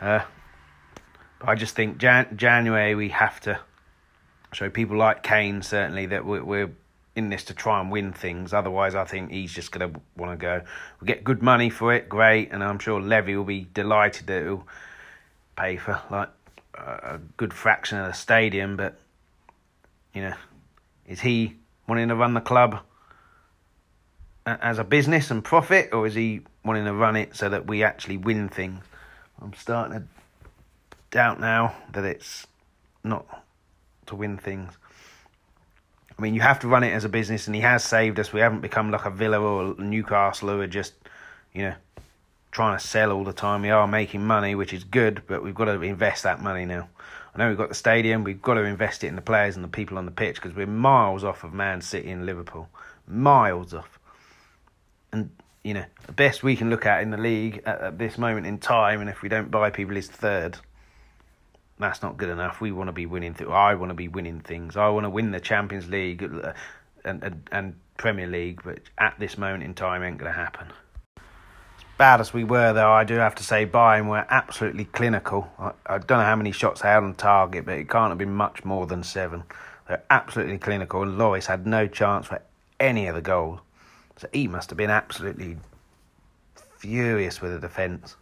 Uh, 0.00 0.20
I 1.42 1.54
just 1.54 1.74
think 1.74 1.98
Jan- 1.98 2.36
January 2.36 2.94
we 2.94 3.08
have 3.10 3.40
to 3.40 3.58
show 4.52 4.68
people 4.68 4.96
like 4.96 5.22
Kane 5.22 5.62
certainly 5.62 6.06
that 6.06 6.24
we're, 6.24 6.44
we're 6.44 6.70
in 7.16 7.28
this 7.28 7.44
to 7.44 7.54
try 7.54 7.80
and 7.80 7.90
win 7.90 8.12
things. 8.12 8.52
Otherwise, 8.52 8.94
I 8.94 9.04
think 9.04 9.30
he's 9.30 9.52
just 9.52 9.72
going 9.72 9.92
to 9.92 10.00
want 10.16 10.32
to 10.32 10.36
go. 10.36 10.62
We 11.00 11.06
get 11.06 11.24
good 11.24 11.42
money 11.42 11.70
for 11.70 11.94
it, 11.94 12.08
great, 12.08 12.50
and 12.52 12.62
I'm 12.62 12.78
sure 12.78 13.00
Levy 13.00 13.36
will 13.36 13.44
be 13.44 13.66
delighted 13.74 14.26
that 14.26 14.42
he'll 14.42 14.66
pay 15.56 15.76
for 15.76 16.00
like 16.10 16.30
a 16.74 17.18
good 17.36 17.52
fraction 17.52 17.98
of 17.98 18.06
the 18.06 18.12
stadium. 18.12 18.76
But 18.76 18.98
you 20.14 20.22
know, 20.22 20.34
is 21.06 21.20
he 21.20 21.56
wanting 21.86 22.08
to 22.08 22.16
run 22.16 22.34
the 22.34 22.40
club 22.40 22.80
as 24.46 24.78
a 24.78 24.84
business 24.84 25.30
and 25.30 25.44
profit, 25.44 25.90
or 25.92 26.06
is 26.06 26.14
he 26.14 26.42
wanting 26.64 26.84
to 26.84 26.94
run 26.94 27.16
it 27.16 27.34
so 27.34 27.48
that 27.48 27.66
we 27.66 27.82
actually 27.82 28.16
win 28.16 28.48
things? 28.48 28.84
I'm 29.42 29.54
starting 29.54 30.00
to 30.00 30.04
doubt 31.10 31.40
now 31.40 31.74
that 31.92 32.04
it's 32.04 32.46
not 33.02 33.26
to 34.06 34.14
win 34.14 34.36
things. 34.38 34.72
I 36.18 36.22
mean, 36.22 36.34
you 36.34 36.40
have 36.42 36.60
to 36.60 36.68
run 36.68 36.84
it 36.84 36.92
as 36.92 37.04
a 37.04 37.08
business, 37.08 37.46
and 37.46 37.56
he 37.56 37.62
has 37.62 37.82
saved 37.82 38.18
us. 38.18 38.32
We 38.32 38.40
haven't 38.40 38.60
become 38.60 38.90
like 38.90 39.06
a 39.06 39.10
Villa 39.10 39.40
or 39.40 39.74
Newcastle 39.78 40.50
who 40.50 40.60
are 40.60 40.66
just, 40.66 40.94
you 41.54 41.62
know, 41.62 41.74
trying 42.52 42.78
to 42.78 42.84
sell 42.84 43.10
all 43.12 43.24
the 43.24 43.32
time. 43.32 43.62
We 43.62 43.70
are 43.70 43.86
making 43.86 44.24
money, 44.24 44.54
which 44.54 44.72
is 44.72 44.84
good, 44.84 45.22
but 45.26 45.42
we've 45.42 45.54
got 45.54 45.66
to 45.66 45.80
invest 45.80 46.24
that 46.24 46.42
money 46.42 46.66
now. 46.66 46.88
I 47.34 47.38
know 47.38 47.48
we've 47.48 47.56
got 47.56 47.68
the 47.68 47.74
stadium, 47.74 48.24
we've 48.24 48.42
got 48.42 48.54
to 48.54 48.64
invest 48.64 49.04
it 49.04 49.06
in 49.06 49.16
the 49.16 49.22
players 49.22 49.54
and 49.54 49.64
the 49.64 49.68
people 49.68 49.96
on 49.96 50.04
the 50.04 50.10
pitch 50.10 50.36
because 50.36 50.54
we're 50.54 50.66
miles 50.66 51.22
off 51.22 51.44
of 51.44 51.54
Man 51.54 51.80
City 51.80 52.10
and 52.10 52.26
Liverpool. 52.26 52.68
Miles 53.06 53.72
off 53.72 54.00
and 55.12 55.30
you 55.64 55.74
know 55.74 55.84
the 56.06 56.12
best 56.12 56.42
we 56.42 56.56
can 56.56 56.70
look 56.70 56.86
at 56.86 57.02
in 57.02 57.10
the 57.10 57.16
league 57.16 57.62
at, 57.66 57.80
at, 57.80 57.98
this 57.98 58.18
moment 58.18 58.46
in 58.46 58.58
time, 58.58 59.00
and 59.00 59.10
if 59.10 59.22
we 59.22 59.28
don't 59.28 59.50
buy 59.50 59.70
people, 59.70 59.96
is 59.96 60.08
third. 60.08 60.58
That's 61.80 62.02
not 62.02 62.18
good 62.18 62.28
enough. 62.28 62.60
We 62.60 62.72
want 62.72 62.88
to 62.88 62.92
be 62.92 63.06
winning. 63.06 63.34
Th- 63.34 63.48
I 63.48 63.74
want 63.74 63.90
to 63.90 63.94
be 63.94 64.06
winning 64.06 64.40
things. 64.40 64.76
I 64.76 64.88
want 64.90 65.04
to 65.04 65.10
win 65.10 65.30
the 65.30 65.40
Champions 65.40 65.88
League 65.88 66.22
uh, 66.22 66.52
and, 67.04 67.24
and 67.24 67.48
and 67.50 67.74
Premier 67.96 68.26
League, 68.26 68.60
but 68.64 68.80
at 68.98 69.18
this 69.18 69.36
moment 69.36 69.62
in 69.62 69.74
time, 69.74 70.02
ain't 70.02 70.18
going 70.18 70.30
to 70.30 70.38
happen. 70.38 70.68
As 71.16 71.84
bad 71.98 72.20
as 72.20 72.32
we 72.32 72.44
were, 72.44 72.72
though, 72.72 72.90
I 72.90 73.04
do 73.04 73.14
have 73.14 73.34
to 73.36 73.42
say, 73.42 73.66
Bayern 73.66 74.08
were 74.08 74.26
absolutely 74.30 74.84
clinical. 74.84 75.50
I, 75.58 75.72
I 75.86 75.98
don't 75.98 76.18
know 76.18 76.24
how 76.24 76.36
many 76.36 76.52
shots 76.52 76.82
they 76.82 76.88
had 76.88 77.02
on 77.02 77.14
target, 77.14 77.64
but 77.66 77.78
it 77.78 77.88
can't 77.88 78.10
have 78.10 78.18
been 78.18 78.34
much 78.34 78.64
more 78.64 78.86
than 78.86 79.02
seven. 79.02 79.44
They're 79.88 80.02
absolutely 80.10 80.58
clinical, 80.58 81.02
and 81.02 81.18
Lloris 81.18 81.46
had 81.46 81.66
no 81.66 81.86
chance 81.86 82.26
for 82.26 82.42
any 82.78 83.06
of 83.06 83.14
the 83.14 83.22
goals. 83.22 83.60
So 84.18 84.28
he 84.32 84.48
must 84.48 84.70
have 84.70 84.76
been 84.76 84.90
absolutely 84.90 85.56
furious 86.78 87.40
with 87.40 87.52
the 87.52 87.58
defence. 87.58 88.16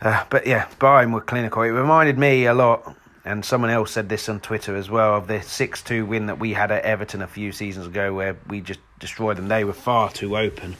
Uh, 0.00 0.24
but 0.30 0.46
yeah, 0.46 0.66
Bayern 0.78 1.12
were 1.12 1.20
clinical. 1.20 1.62
It 1.62 1.68
reminded 1.68 2.18
me 2.18 2.46
a 2.46 2.54
lot, 2.54 2.96
and 3.24 3.44
someone 3.44 3.70
else 3.70 3.90
said 3.92 4.08
this 4.08 4.28
on 4.28 4.40
Twitter 4.40 4.74
as 4.76 4.88
well 4.88 5.16
of 5.16 5.26
the 5.26 5.42
6 5.42 5.82
2 5.82 6.06
win 6.06 6.26
that 6.26 6.38
we 6.38 6.52
had 6.54 6.70
at 6.70 6.84
Everton 6.84 7.20
a 7.22 7.26
few 7.26 7.52
seasons 7.52 7.86
ago 7.86 8.14
where 8.14 8.36
we 8.48 8.60
just 8.60 8.80
destroyed 8.98 9.36
them. 9.36 9.48
They 9.48 9.64
were 9.64 9.72
far 9.72 10.10
too 10.10 10.36
open. 10.36 10.76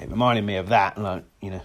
It 0.00 0.08
reminded 0.08 0.44
me 0.44 0.56
of 0.56 0.68
that. 0.68 0.96
Like, 0.98 1.24
you 1.40 1.50
know, 1.50 1.62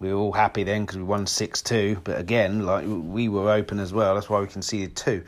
we 0.00 0.12
were 0.12 0.18
all 0.18 0.32
happy 0.32 0.64
then 0.64 0.82
because 0.82 0.98
we 0.98 1.04
won 1.04 1.26
6 1.26 1.62
2, 1.62 2.02
but 2.04 2.18
again, 2.18 2.66
like, 2.66 2.84
we 2.86 3.28
were 3.28 3.50
open 3.50 3.78
as 3.80 3.92
well. 3.92 4.14
That's 4.14 4.28
why 4.28 4.40
we 4.40 4.46
conceded 4.46 4.96
two. 4.96 5.24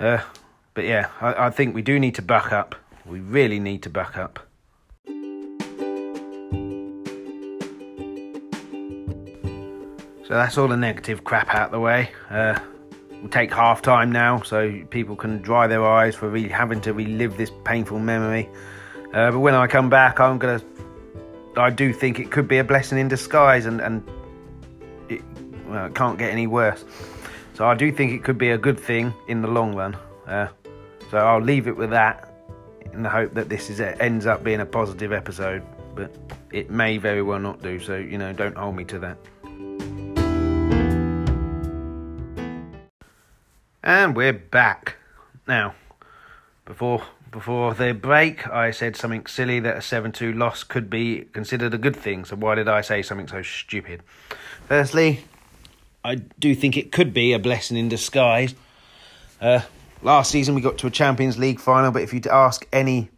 Uh, 0.00 0.20
but 0.74 0.84
yeah, 0.84 1.10
I, 1.20 1.46
I 1.46 1.50
think 1.50 1.74
we 1.74 1.82
do 1.82 2.00
need 2.00 2.16
to 2.16 2.22
back 2.22 2.52
up. 2.52 2.74
We 3.06 3.20
really 3.20 3.60
need 3.60 3.84
to 3.84 3.90
back 3.90 4.16
up. 4.16 4.43
So 10.26 10.32
that's 10.32 10.56
all 10.56 10.68
the 10.68 10.76
negative 10.76 11.22
crap 11.22 11.54
out 11.54 11.66
of 11.66 11.72
the 11.72 11.80
way. 11.80 12.10
Uh, 12.30 12.58
we'll 13.10 13.28
take 13.28 13.52
half 13.52 13.82
time 13.82 14.10
now 14.10 14.40
so 14.40 14.82
people 14.88 15.16
can 15.16 15.42
dry 15.42 15.66
their 15.66 15.84
eyes 15.84 16.14
for 16.14 16.34
having 16.48 16.80
to 16.82 16.94
relive 16.94 17.36
this 17.36 17.50
painful 17.64 17.98
memory. 17.98 18.48
Uh, 19.12 19.30
but 19.30 19.40
when 19.40 19.54
I 19.54 19.66
come 19.66 19.90
back, 19.90 20.20
I'm 20.20 20.38
going 20.38 20.60
to. 20.60 20.66
I 21.56 21.70
do 21.70 21.92
think 21.92 22.18
it 22.18 22.30
could 22.30 22.48
be 22.48 22.58
a 22.58 22.64
blessing 22.64 22.98
in 22.98 23.06
disguise 23.06 23.66
and, 23.66 23.80
and 23.80 24.02
it, 25.08 25.22
well, 25.68 25.86
it 25.86 25.94
can't 25.94 26.18
get 26.18 26.32
any 26.32 26.46
worse. 26.46 26.84
So 27.52 27.66
I 27.66 27.74
do 27.74 27.92
think 27.92 28.12
it 28.12 28.24
could 28.24 28.38
be 28.38 28.50
a 28.50 28.58
good 28.58 28.80
thing 28.80 29.14
in 29.28 29.42
the 29.42 29.48
long 29.48 29.76
run. 29.76 29.96
Uh, 30.26 30.48
so 31.10 31.18
I'll 31.18 31.40
leave 31.40 31.68
it 31.68 31.76
with 31.76 31.90
that 31.90 32.34
in 32.92 33.02
the 33.02 33.10
hope 33.10 33.34
that 33.34 33.48
this 33.48 33.70
is 33.70 33.78
ends 33.78 34.26
up 34.26 34.42
being 34.42 34.60
a 34.60 34.66
positive 34.66 35.12
episode, 35.12 35.62
but 35.94 36.10
it 36.50 36.70
may 36.70 36.96
very 36.96 37.22
well 37.22 37.38
not 37.38 37.62
do. 37.62 37.78
So 37.78 37.96
you 37.96 38.18
know, 38.18 38.32
don't 38.32 38.56
hold 38.56 38.74
me 38.74 38.84
to 38.86 38.98
that. 39.00 39.18
And 43.86 44.16
we're 44.16 44.32
back. 44.32 44.96
Now, 45.46 45.74
before 46.64 47.04
before 47.30 47.74
the 47.74 47.92
break, 47.92 48.48
I 48.48 48.70
said 48.70 48.96
something 48.96 49.26
silly 49.26 49.60
that 49.60 49.76
a 49.76 49.80
7-2 49.80 50.34
loss 50.34 50.64
could 50.64 50.88
be 50.88 51.26
considered 51.34 51.74
a 51.74 51.78
good 51.78 51.94
thing. 51.94 52.24
So 52.24 52.34
why 52.34 52.54
did 52.54 52.66
I 52.66 52.80
say 52.80 53.02
something 53.02 53.28
so 53.28 53.42
stupid? 53.42 54.02
Firstly, 54.68 55.26
I 56.02 56.14
do 56.14 56.54
think 56.54 56.78
it 56.78 56.92
could 56.92 57.12
be 57.12 57.34
a 57.34 57.38
blessing 57.38 57.76
in 57.76 57.90
disguise. 57.90 58.54
Uh, 59.38 59.60
last 60.00 60.30
season 60.30 60.54
we 60.54 60.62
got 60.62 60.78
to 60.78 60.86
a 60.86 60.90
Champions 60.90 61.36
League 61.36 61.60
final, 61.60 61.90
but 61.90 62.00
if 62.00 62.14
you 62.14 62.22
ask 62.30 62.66
any 62.72 63.10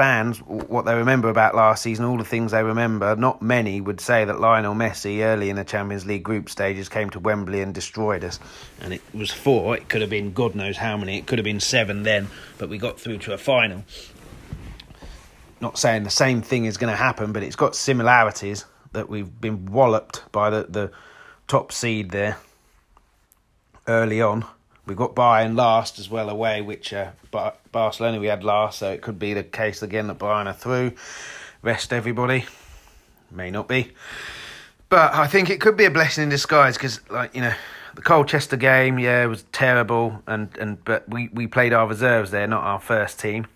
fans 0.00 0.38
what 0.38 0.86
they 0.86 0.94
remember 0.94 1.28
about 1.28 1.54
last 1.54 1.82
season, 1.82 2.06
all 2.06 2.16
the 2.16 2.24
things 2.24 2.52
they 2.52 2.62
remember, 2.62 3.14
not 3.16 3.42
many 3.42 3.82
would 3.82 4.00
say 4.00 4.24
that 4.24 4.40
Lionel 4.40 4.74
Messi 4.74 5.20
early 5.22 5.50
in 5.50 5.56
the 5.56 5.64
Champions 5.64 6.06
League 6.06 6.22
group 6.22 6.48
stages 6.48 6.88
came 6.88 7.10
to 7.10 7.20
Wembley 7.20 7.60
and 7.60 7.74
destroyed 7.74 8.24
us. 8.24 8.40
And 8.80 8.94
it 8.94 9.02
was 9.12 9.30
four, 9.30 9.76
it 9.76 9.90
could 9.90 10.00
have 10.00 10.08
been 10.08 10.32
God 10.32 10.54
knows 10.54 10.78
how 10.78 10.96
many, 10.96 11.18
it 11.18 11.26
could 11.26 11.38
have 11.38 11.44
been 11.44 11.60
seven 11.60 12.02
then, 12.02 12.28
but 12.56 12.70
we 12.70 12.78
got 12.78 12.98
through 12.98 13.18
to 13.18 13.34
a 13.34 13.36
final. 13.36 13.84
Not 15.60 15.78
saying 15.78 16.04
the 16.04 16.08
same 16.08 16.40
thing 16.40 16.64
is 16.64 16.78
going 16.78 16.90
to 16.90 16.96
happen, 16.96 17.34
but 17.34 17.42
it's 17.42 17.54
got 17.54 17.76
similarities 17.76 18.64
that 18.92 19.10
we've 19.10 19.38
been 19.38 19.66
walloped 19.66 20.22
by 20.32 20.48
the, 20.48 20.62
the 20.66 20.90
top 21.46 21.72
seed 21.72 22.10
there 22.10 22.38
early 23.86 24.22
on 24.22 24.46
we 24.90 24.96
got 24.96 25.14
Bayern 25.14 25.56
last 25.56 26.00
as 26.00 26.10
well 26.10 26.28
away, 26.28 26.62
which 26.62 26.92
uh, 26.92 27.12
Barcelona 27.70 28.18
we 28.18 28.26
had 28.26 28.42
last, 28.42 28.80
so 28.80 28.90
it 28.90 29.02
could 29.02 29.20
be 29.20 29.34
the 29.34 29.44
case 29.44 29.84
again 29.84 30.08
that 30.08 30.18
Bayern 30.18 30.46
are 30.46 30.52
through. 30.52 30.94
Rest 31.62 31.92
everybody, 31.92 32.44
may 33.30 33.52
not 33.52 33.68
be, 33.68 33.92
but 34.88 35.14
I 35.14 35.28
think 35.28 35.48
it 35.48 35.60
could 35.60 35.76
be 35.76 35.84
a 35.84 35.92
blessing 35.92 36.24
in 36.24 36.28
disguise 36.28 36.76
because, 36.76 37.08
like 37.08 37.32
you 37.36 37.40
know, 37.40 37.54
the 37.94 38.02
Colchester 38.02 38.56
game, 38.56 38.98
yeah, 38.98 39.26
was 39.26 39.44
terrible, 39.52 40.24
and 40.26 40.48
and 40.58 40.84
but 40.84 41.08
we 41.08 41.28
we 41.32 41.46
played 41.46 41.72
our 41.72 41.86
reserves 41.86 42.32
there, 42.32 42.48
not 42.48 42.64
our 42.64 42.80
first 42.80 43.20
team. 43.20 43.46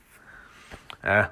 Uh, 1.03 1.27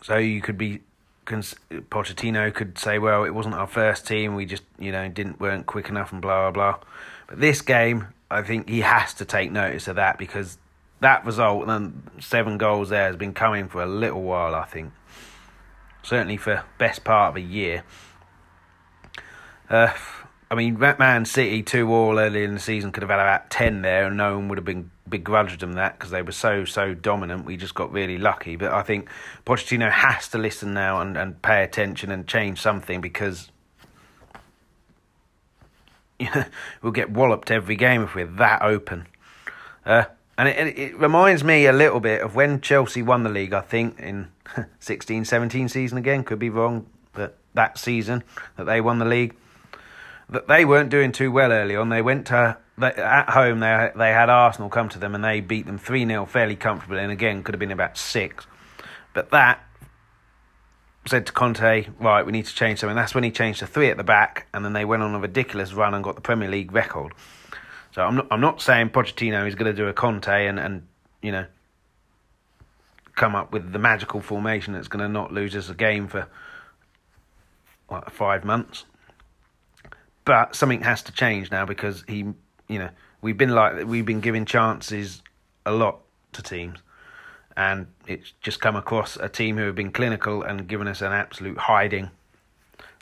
so 0.00 0.16
you 0.16 0.40
could 0.40 0.56
be 0.56 0.80
Pochettino 1.26 2.54
could 2.54 2.78
say, 2.78 3.00
well, 3.00 3.24
it 3.24 3.30
wasn't 3.30 3.56
our 3.56 3.66
first 3.66 4.06
team. 4.06 4.36
We 4.36 4.46
just, 4.46 4.62
you 4.78 4.92
know, 4.92 5.08
didn't 5.08 5.40
weren't 5.40 5.66
quick 5.66 5.88
enough 5.88 6.12
and 6.12 6.22
blah 6.22 6.52
blah 6.52 6.72
blah. 6.72 6.86
But 7.26 7.40
this 7.40 7.62
game, 7.62 8.06
I 8.32 8.42
think 8.42 8.68
he 8.68 8.80
has 8.80 9.14
to 9.14 9.24
take 9.24 9.52
notice 9.52 9.88
of 9.88 9.96
that 9.96 10.18
because 10.18 10.58
that 11.00 11.24
result 11.24 11.68
and 11.68 12.10
seven 12.20 12.58
goals 12.58 12.88
there 12.88 13.06
has 13.06 13.16
been 13.16 13.34
coming 13.34 13.68
for 13.68 13.82
a 13.82 13.86
little 13.86 14.22
while. 14.22 14.54
I 14.54 14.64
think 14.64 14.92
certainly 16.02 16.36
for 16.36 16.64
best 16.78 17.04
part 17.04 17.30
of 17.30 17.36
a 17.36 17.40
year. 17.40 17.84
Uh, 19.68 19.92
I 20.50 20.54
mean, 20.54 20.78
Man 20.78 21.24
City 21.24 21.62
two 21.62 21.90
all 21.92 22.18
early 22.18 22.44
in 22.44 22.54
the 22.54 22.60
season 22.60 22.92
could 22.92 23.02
have 23.02 23.10
had 23.10 23.20
about 23.20 23.50
ten 23.50 23.82
there, 23.82 24.06
and 24.06 24.16
no 24.16 24.36
one 24.36 24.48
would 24.48 24.58
have 24.58 24.64
been 24.64 24.90
begrudged 25.08 25.60
them 25.60 25.74
that 25.74 25.98
because 25.98 26.10
they 26.10 26.22
were 26.22 26.32
so 26.32 26.64
so 26.64 26.94
dominant. 26.94 27.44
We 27.44 27.56
just 27.56 27.74
got 27.74 27.92
really 27.92 28.18
lucky. 28.18 28.56
But 28.56 28.72
I 28.72 28.82
think 28.82 29.08
Pochettino 29.46 29.90
has 29.90 30.28
to 30.28 30.38
listen 30.38 30.74
now 30.74 31.00
and, 31.00 31.16
and 31.16 31.40
pay 31.40 31.62
attention 31.62 32.10
and 32.10 32.26
change 32.26 32.60
something 32.60 33.00
because 33.00 33.50
we'll 36.82 36.92
get 36.92 37.10
walloped 37.10 37.50
every 37.50 37.76
game 37.76 38.02
if 38.02 38.14
we're 38.14 38.26
that 38.26 38.62
open. 38.62 39.06
Uh, 39.84 40.04
and 40.38 40.48
it, 40.48 40.78
it, 40.78 40.98
reminds 40.98 41.44
me 41.44 41.66
a 41.66 41.72
little 41.72 42.00
bit 42.00 42.22
of 42.22 42.34
when 42.34 42.60
Chelsea 42.60 43.02
won 43.02 43.22
the 43.22 43.30
league, 43.30 43.52
I 43.52 43.60
think, 43.60 43.98
in 43.98 44.28
16 44.80 45.24
17 45.24 45.68
season 45.68 45.98
again, 45.98 46.24
could 46.24 46.38
be 46.38 46.50
wrong, 46.50 46.86
but 47.12 47.36
that 47.54 47.78
season 47.78 48.24
that 48.56 48.64
they 48.64 48.80
won 48.80 48.98
the 48.98 49.04
league, 49.04 49.34
that 50.28 50.48
they 50.48 50.64
weren't 50.64 50.90
doing 50.90 51.12
too 51.12 51.30
well 51.30 51.52
early 51.52 51.76
on. 51.76 51.90
They 51.90 52.02
went 52.02 52.26
to, 52.28 52.56
at 52.80 53.30
home, 53.30 53.60
they, 53.60 53.90
they 53.94 54.10
had 54.10 54.30
Arsenal 54.30 54.70
come 54.70 54.88
to 54.90 54.98
them 54.98 55.14
and 55.14 55.22
they 55.22 55.40
beat 55.40 55.66
them 55.66 55.78
3 55.78 56.06
0 56.06 56.26
fairly 56.26 56.56
comfortably, 56.56 57.00
and 57.00 57.12
again, 57.12 57.42
could 57.42 57.54
have 57.54 57.60
been 57.60 57.70
about 57.70 57.98
six. 57.98 58.46
But 59.12 59.30
that 59.30 59.62
said 61.06 61.26
to 61.26 61.32
Conte, 61.32 61.88
right, 61.98 62.24
we 62.24 62.32
need 62.32 62.46
to 62.46 62.54
change 62.54 62.80
something. 62.80 62.96
That's 62.96 63.14
when 63.14 63.24
he 63.24 63.30
changed 63.30 63.60
to 63.60 63.66
three 63.66 63.90
at 63.90 63.96
the 63.96 64.04
back, 64.04 64.46
and 64.54 64.64
then 64.64 64.72
they 64.72 64.84
went 64.84 65.02
on 65.02 65.14
a 65.14 65.18
ridiculous 65.18 65.72
run 65.72 65.94
and 65.94 66.04
got 66.04 66.14
the 66.14 66.20
Premier 66.20 66.48
League 66.48 66.72
record. 66.72 67.12
So 67.92 68.02
I'm 68.02 68.16
not, 68.16 68.26
I'm 68.30 68.40
not 68.40 68.62
saying 68.62 68.90
Pochettino 68.90 69.46
is 69.46 69.54
going 69.54 69.70
to 69.70 69.76
do 69.76 69.88
a 69.88 69.92
Conte 69.92 70.46
and, 70.46 70.58
and 70.58 70.86
you 71.20 71.32
know 71.32 71.46
come 73.14 73.34
up 73.34 73.52
with 73.52 73.72
the 73.72 73.78
magical 73.78 74.20
formation 74.20 74.72
that's 74.72 74.88
going 74.88 75.02
to 75.02 75.08
not 75.08 75.32
lose 75.32 75.54
us 75.54 75.68
a 75.68 75.74
game 75.74 76.08
for 76.08 76.26
what, 77.88 78.10
five 78.10 78.44
months. 78.44 78.84
But 80.24 80.54
something 80.54 80.80
has 80.82 81.02
to 81.02 81.12
change 81.12 81.50
now 81.50 81.66
because 81.66 82.04
he, 82.08 82.24
you 82.68 82.78
know, 82.78 82.88
we've 83.20 83.36
been 83.36 83.50
like 83.50 83.84
we've 83.86 84.06
been 84.06 84.20
giving 84.20 84.44
chances 84.44 85.20
a 85.66 85.72
lot 85.72 86.00
to 86.32 86.42
teams 86.42 86.78
and 87.56 87.86
it's 88.06 88.32
just 88.40 88.60
come 88.60 88.76
across 88.76 89.16
a 89.16 89.28
team 89.28 89.56
who 89.56 89.64
have 89.64 89.74
been 89.74 89.92
clinical 89.92 90.42
and 90.42 90.66
given 90.66 90.88
us 90.88 91.00
an 91.02 91.12
absolute 91.12 91.58
hiding. 91.58 92.10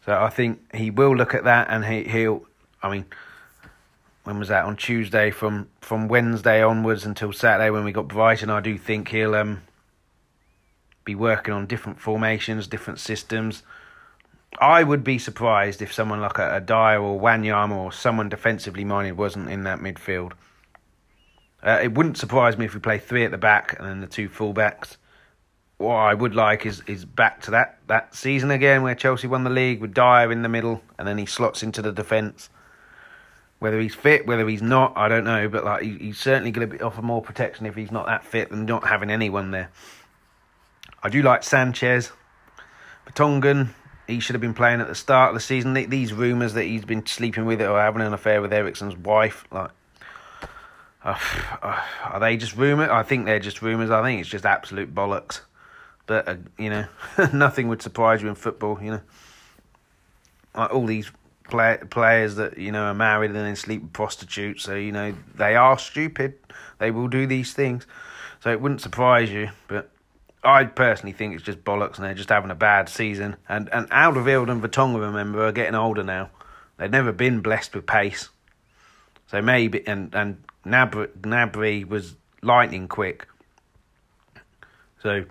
So 0.05 0.15
I 0.21 0.31
think 0.31 0.75
he 0.75 0.91
will 0.91 1.15
look 1.17 1.35
at 1.35 1.45
that, 1.45 1.69
and 1.71 1.85
he 1.85 2.05
he'll. 2.05 2.47
I 2.83 2.91
mean, 2.91 3.05
when 4.25 4.39
was 4.39 4.49
that 4.49 4.65
on 4.65 4.77
Tuesday? 4.77 5.31
From 5.31 5.69
from 5.81 6.09
Wednesday 6.09 6.63
onwards 6.63 7.05
until 7.05 7.33
Saturday 7.33 7.71
when 7.71 7.85
we 7.85 7.93
got 7.93 8.09
Brighton, 8.09 8.51
I 8.51 8.61
do 8.61 8.79
think 8.79 9.09
he'll 9.09 9.35
um 9.35 9.63
be 11.05 11.15
working 11.15 11.55
on 11.55 11.67
different 11.67 12.01
formations, 12.01 12.67
different 12.67 12.99
systems. 12.99 13.63
I 14.59 14.83
would 14.83 15.05
be 15.05 15.19
surprised 15.19 15.81
if 15.81 15.93
someone 15.93 16.21
like 16.21 16.39
a, 16.39 16.57
a 16.57 16.61
Dier 16.61 17.01
or 17.01 17.21
Wanyama 17.21 17.77
or 17.77 17.93
someone 17.93 18.29
defensively 18.29 18.85
minded 18.85 19.17
wasn't 19.17 19.49
in 19.49 19.63
that 19.65 19.79
midfield. 19.79 20.33
Uh, 21.63 21.81
it 21.83 21.93
wouldn't 21.93 22.17
surprise 22.17 22.57
me 22.57 22.65
if 22.65 22.75
we 22.75 22.81
play 22.81 22.99
three 22.99 23.25
at 23.25 23.31
the 23.31 23.39
back 23.39 23.77
and 23.79 23.87
then 23.87 24.01
the 24.01 24.07
two 24.07 24.29
fullbacks. 24.29 24.97
What 25.77 25.95
I 25.95 26.15
would 26.15 26.35
like 26.35 26.67
is 26.67 26.83
is 26.87 27.05
back 27.05 27.43
to 27.43 27.53
that, 27.53 27.79
that 27.87 28.15
season 28.15 28.51
again 28.51 28.83
where 28.83 28.95
Chelsea 28.95 29.27
won 29.27 29.45
the 29.45 29.51
league 29.51 29.81
with 29.81 29.95
Dier 29.95 30.31
in 30.31 30.43
the 30.43 30.49
middle 30.49 30.83
and 30.99 31.07
then 31.07 31.19
he 31.19 31.27
slots 31.27 31.63
into 31.63 31.83
the 31.83 31.93
defence. 31.93 32.51
Whether 33.59 33.79
he's 33.79 33.95
fit, 33.95 34.27
whether 34.27 34.49
he's 34.49 34.63
not, 34.63 34.95
I 34.97 35.09
don't 35.09 35.25
know. 35.25 35.49
But 35.49 35.65
like 35.65 35.83
he, 35.83 35.99
he's 35.99 36.19
certainly 36.19 36.51
going 36.51 36.71
to 36.71 36.81
offer 36.81 37.03
more 37.03 37.21
protection 37.21 37.67
if 37.67 37.75
he's 37.75 37.91
not 37.91 38.07
that 38.07 38.25
fit 38.25 38.51
than 38.51 38.65
not 38.65 38.87
having 38.87 39.11
anyone 39.11 39.51
there. 39.51 39.71
I 41.03 41.09
do 41.09 41.23
like 41.23 41.43
Sanchez, 41.43 42.13
Vertonghen. 43.07 43.71
He 44.07 44.19
should 44.21 44.35
have 44.35 44.41
been 44.41 44.55
playing 44.55 44.81
at 44.81 44.89
the 44.89 44.95
start 44.95 45.29
of 45.29 45.35
the 45.35 45.41
season. 45.41 45.75
These 45.75 46.13
rumours 46.13 46.55
that 46.55 46.65
he's 46.65 46.85
been 46.85 47.07
sleeping 47.07 47.45
with 47.45 47.61
or 47.61 47.79
having 47.79 48.03
an 48.03 48.13
affair 48.13 48.43
with 48.43 48.53
Eriksen's 48.53 48.97
wife, 48.97 49.45
like 49.51 49.71
uh, 51.05 51.17
are 52.05 52.21
they 52.21 52.37
just 52.37 52.57
rumours? 52.57 52.91
I 52.91 53.03
think 53.03 53.27
they're 53.27 53.39
just 53.39 53.63
rumours. 53.63 53.91
I 53.91 54.03
think 54.03 54.21
it's 54.21 54.29
just 54.29 54.47
absolute 54.47 54.95
bollocks. 54.95 55.41
But, 56.07 56.29
uh, 56.29 56.37
you 56.59 56.71
know, 56.71 56.87
nothing 57.33 57.69
would 57.69 57.83
surprise 57.83 58.23
you 58.23 58.29
in 58.29 58.35
football, 58.35 58.79
you 58.83 58.93
know. 58.93 59.01
Like 60.55 60.73
all 60.73 60.87
these 60.87 61.11
play- 61.45 61.79
players 61.89 62.35
that, 62.37 62.59
you 62.59 62.73
know, 62.73 62.85
are 62.85 62.95
married 62.95 63.31
and 63.31 63.39
then 63.39 63.57
sleep 63.57 63.83
with 63.83 63.93
prostitutes. 63.93 64.65
So, 64.65 64.75
you 64.75 64.93
know, 64.93 65.15
they 65.37 65.55
are 65.55 65.79
stupid. 65.79 66.35
They 66.79 66.91
will 66.91 67.09
do 67.09 67.27
these 67.27 67.53
things. 67.53 67.87
So 68.41 68.51
it 68.51 68.61
wouldn't 68.61 68.81
surprise 68.81 69.31
you. 69.31 69.51
But 69.69 69.91
I 70.43 70.65
personally 70.65 71.13
think 71.13 71.35
it's 71.35 71.45
just 71.45 71.63
bollocks 71.63 71.97
and 71.97 72.05
they're 72.05 72.15
just 72.15 72.31
having 72.31 72.51
a 72.51 72.57
bad 72.57 72.89
season. 72.89 73.37
And, 73.49 73.69
and 73.73 73.89
Alderweireld 73.91 74.51
and 74.51 74.63
Vertonghen, 74.63 75.01
remember, 75.01 75.47
are 75.47 75.53
getting 75.53 75.75
older 75.75 76.03
now. 76.03 76.31
They've 76.79 76.91
never 76.91 77.13
been 77.13 77.41
blessed 77.41 77.75
with 77.75 77.87
pace. 77.87 78.31
So 79.31 79.41
maybe 79.41 79.87
and 79.87 80.13
and 80.15 80.43
Gnabry 80.65 81.87
was 81.89 82.17
lightning 82.43 82.89
quick. 82.89 83.27
So 85.03 85.25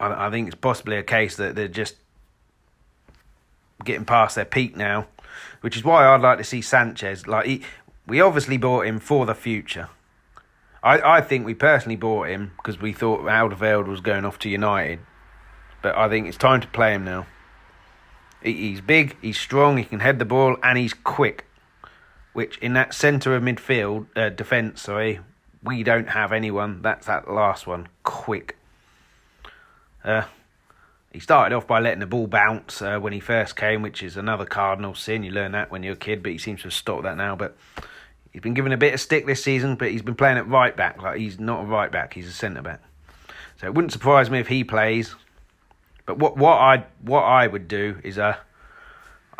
I, 0.00 0.26
I 0.26 0.30
think 0.30 0.48
it's 0.48 0.56
possibly 0.56 0.96
a 0.96 1.02
case 1.02 1.36
that 1.36 1.54
they're 1.54 1.68
just 1.68 1.96
getting 3.84 4.04
past 4.04 4.36
their 4.36 4.44
peak 4.44 4.76
now, 4.76 5.06
which 5.60 5.76
is 5.76 5.84
why 5.84 6.06
I'd 6.06 6.20
like 6.20 6.38
to 6.38 6.44
see 6.44 6.60
Sanchez. 6.62 7.26
Like 7.26 7.46
he, 7.46 7.62
we 8.06 8.20
obviously 8.20 8.56
bought 8.56 8.86
him 8.86 8.98
for 8.98 9.26
the 9.26 9.34
future. 9.34 9.88
I, 10.82 11.18
I 11.18 11.20
think 11.20 11.46
we 11.46 11.54
personally 11.54 11.96
bought 11.96 12.28
him 12.28 12.52
because 12.56 12.80
we 12.80 12.92
thought 12.92 13.20
Alderweireld 13.20 13.86
was 13.86 14.00
going 14.00 14.24
off 14.24 14.38
to 14.40 14.48
United, 14.48 14.98
but 15.80 15.96
I 15.96 16.08
think 16.08 16.26
it's 16.26 16.36
time 16.36 16.60
to 16.60 16.68
play 16.68 16.92
him 16.92 17.04
now. 17.04 17.26
He, 18.42 18.52
he's 18.52 18.80
big, 18.80 19.16
he's 19.22 19.38
strong, 19.38 19.76
he 19.76 19.84
can 19.84 20.00
head 20.00 20.18
the 20.18 20.24
ball, 20.24 20.56
and 20.62 20.76
he's 20.76 20.92
quick. 20.92 21.46
Which 22.32 22.58
in 22.58 22.72
that 22.74 22.94
centre 22.94 23.34
of 23.36 23.42
midfield 23.42 24.06
uh, 24.16 24.30
defence, 24.30 24.82
sorry, 24.82 25.20
we 25.62 25.82
don't 25.82 26.08
have 26.10 26.32
anyone. 26.32 26.82
That's 26.82 27.06
that 27.06 27.30
last 27.30 27.66
one, 27.66 27.88
quick. 28.02 28.56
Uh, 30.02 30.24
he 31.12 31.20
started 31.20 31.54
off 31.54 31.66
by 31.66 31.78
letting 31.78 32.00
the 32.00 32.06
ball 32.06 32.26
bounce 32.26 32.80
uh, 32.80 32.98
when 32.98 33.12
he 33.12 33.20
first 33.20 33.54
came, 33.54 33.82
which 33.82 34.02
is 34.02 34.16
another 34.16 34.46
cardinal 34.46 34.94
sin. 34.94 35.22
You 35.22 35.30
learn 35.30 35.52
that 35.52 35.70
when 35.70 35.82
you're 35.82 35.92
a 35.92 35.96
kid, 35.96 36.22
but 36.22 36.32
he 36.32 36.38
seems 36.38 36.60
to 36.60 36.64
have 36.64 36.72
stopped 36.72 37.02
that 37.02 37.18
now. 37.18 37.36
But 37.36 37.56
he's 38.32 38.40
been 38.40 38.54
given 38.54 38.72
a 38.72 38.78
bit 38.78 38.94
of 38.94 39.00
stick 39.00 39.26
this 39.26 39.44
season, 39.44 39.76
but 39.76 39.90
he's 39.90 40.00
been 40.00 40.14
playing 40.14 40.38
at 40.38 40.48
right 40.48 40.74
back. 40.74 41.02
Like 41.02 41.18
he's 41.18 41.38
not 41.38 41.64
a 41.64 41.66
right 41.66 41.92
back; 41.92 42.14
he's 42.14 42.28
a 42.28 42.32
centre 42.32 42.62
back. 42.62 42.80
So 43.60 43.66
it 43.66 43.74
wouldn't 43.74 43.92
surprise 43.92 44.30
me 44.30 44.38
if 44.40 44.48
he 44.48 44.64
plays. 44.64 45.14
But 46.06 46.18
what 46.18 46.38
what 46.38 46.58
I 46.58 46.86
what 47.02 47.22
I 47.22 47.46
would 47.46 47.68
do 47.68 47.98
is 48.02 48.18
uh, 48.18 48.36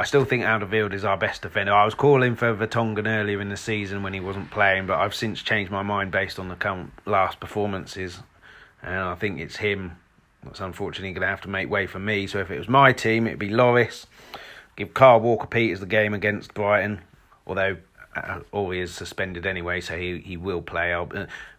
I 0.02 0.04
still 0.04 0.24
think 0.24 0.42
Alderweireld 0.42 0.94
is 0.94 1.04
our 1.04 1.16
best 1.16 1.42
defender. 1.42 1.72
I 1.72 1.84
was 1.84 1.94
calling 1.94 2.34
for 2.34 2.52
Vertonghen 2.56 3.06
earlier 3.06 3.40
in 3.40 3.50
the 3.50 3.56
season 3.56 4.02
when 4.02 4.12
he 4.12 4.18
wasn't 4.18 4.50
playing, 4.50 4.88
but 4.88 4.98
I've 4.98 5.14
since 5.14 5.40
changed 5.40 5.70
my 5.70 5.82
mind 5.82 6.10
based 6.10 6.40
on 6.40 6.48
the 6.48 6.88
last 7.06 7.38
performances, 7.38 8.18
and 8.82 8.96
I 8.96 9.14
think 9.14 9.38
it's 9.38 9.58
him 9.58 9.92
that's 10.42 10.58
unfortunately 10.58 11.12
going 11.12 11.20
to 11.20 11.28
have 11.28 11.42
to 11.42 11.48
make 11.48 11.70
way 11.70 11.86
for 11.86 12.00
me. 12.00 12.26
So 12.26 12.40
if 12.40 12.50
it 12.50 12.58
was 12.58 12.68
my 12.68 12.92
team, 12.92 13.28
it'd 13.28 13.38
be 13.38 13.50
Lloris. 13.50 14.06
Give 14.74 14.92
Kyle 14.92 15.20
Walker 15.20 15.46
Peters 15.46 15.78
the 15.78 15.86
game 15.86 16.14
against 16.14 16.52
Brighton, 16.52 17.02
although 17.46 17.76
uh, 18.16 18.40
he 18.70 18.80
is 18.80 18.92
suspended 18.92 19.46
anyway, 19.46 19.80
so 19.80 19.96
he, 19.96 20.18
he 20.18 20.36
will 20.36 20.62
play. 20.62 20.92
Uh, 20.92 21.04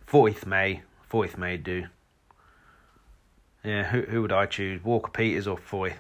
4th 0.06 0.46
May, 0.46 0.82
4th 1.10 1.38
May 1.38 1.56
do. 1.56 1.86
Yeah, 3.64 3.84
who 3.84 4.02
who 4.02 4.22
would 4.22 4.34
I 4.34 4.48
choose? 4.48 4.84
Walker 4.84 5.12
Peters 5.12 5.48
or 5.48 5.56
Foyth? 5.56 5.96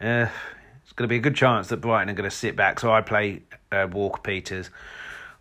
Uh, 0.00 0.28
it's 0.82 0.92
going 0.92 1.08
to 1.08 1.12
be 1.12 1.16
a 1.16 1.20
good 1.20 1.34
chance 1.34 1.68
that 1.68 1.78
Brighton 1.78 2.10
are 2.10 2.14
going 2.14 2.28
to 2.28 2.36
sit 2.36 2.56
back, 2.56 2.80
so 2.80 2.92
I 2.92 3.00
play 3.00 3.42
uh, 3.72 3.86
Walker 3.90 4.20
Peters. 4.20 4.70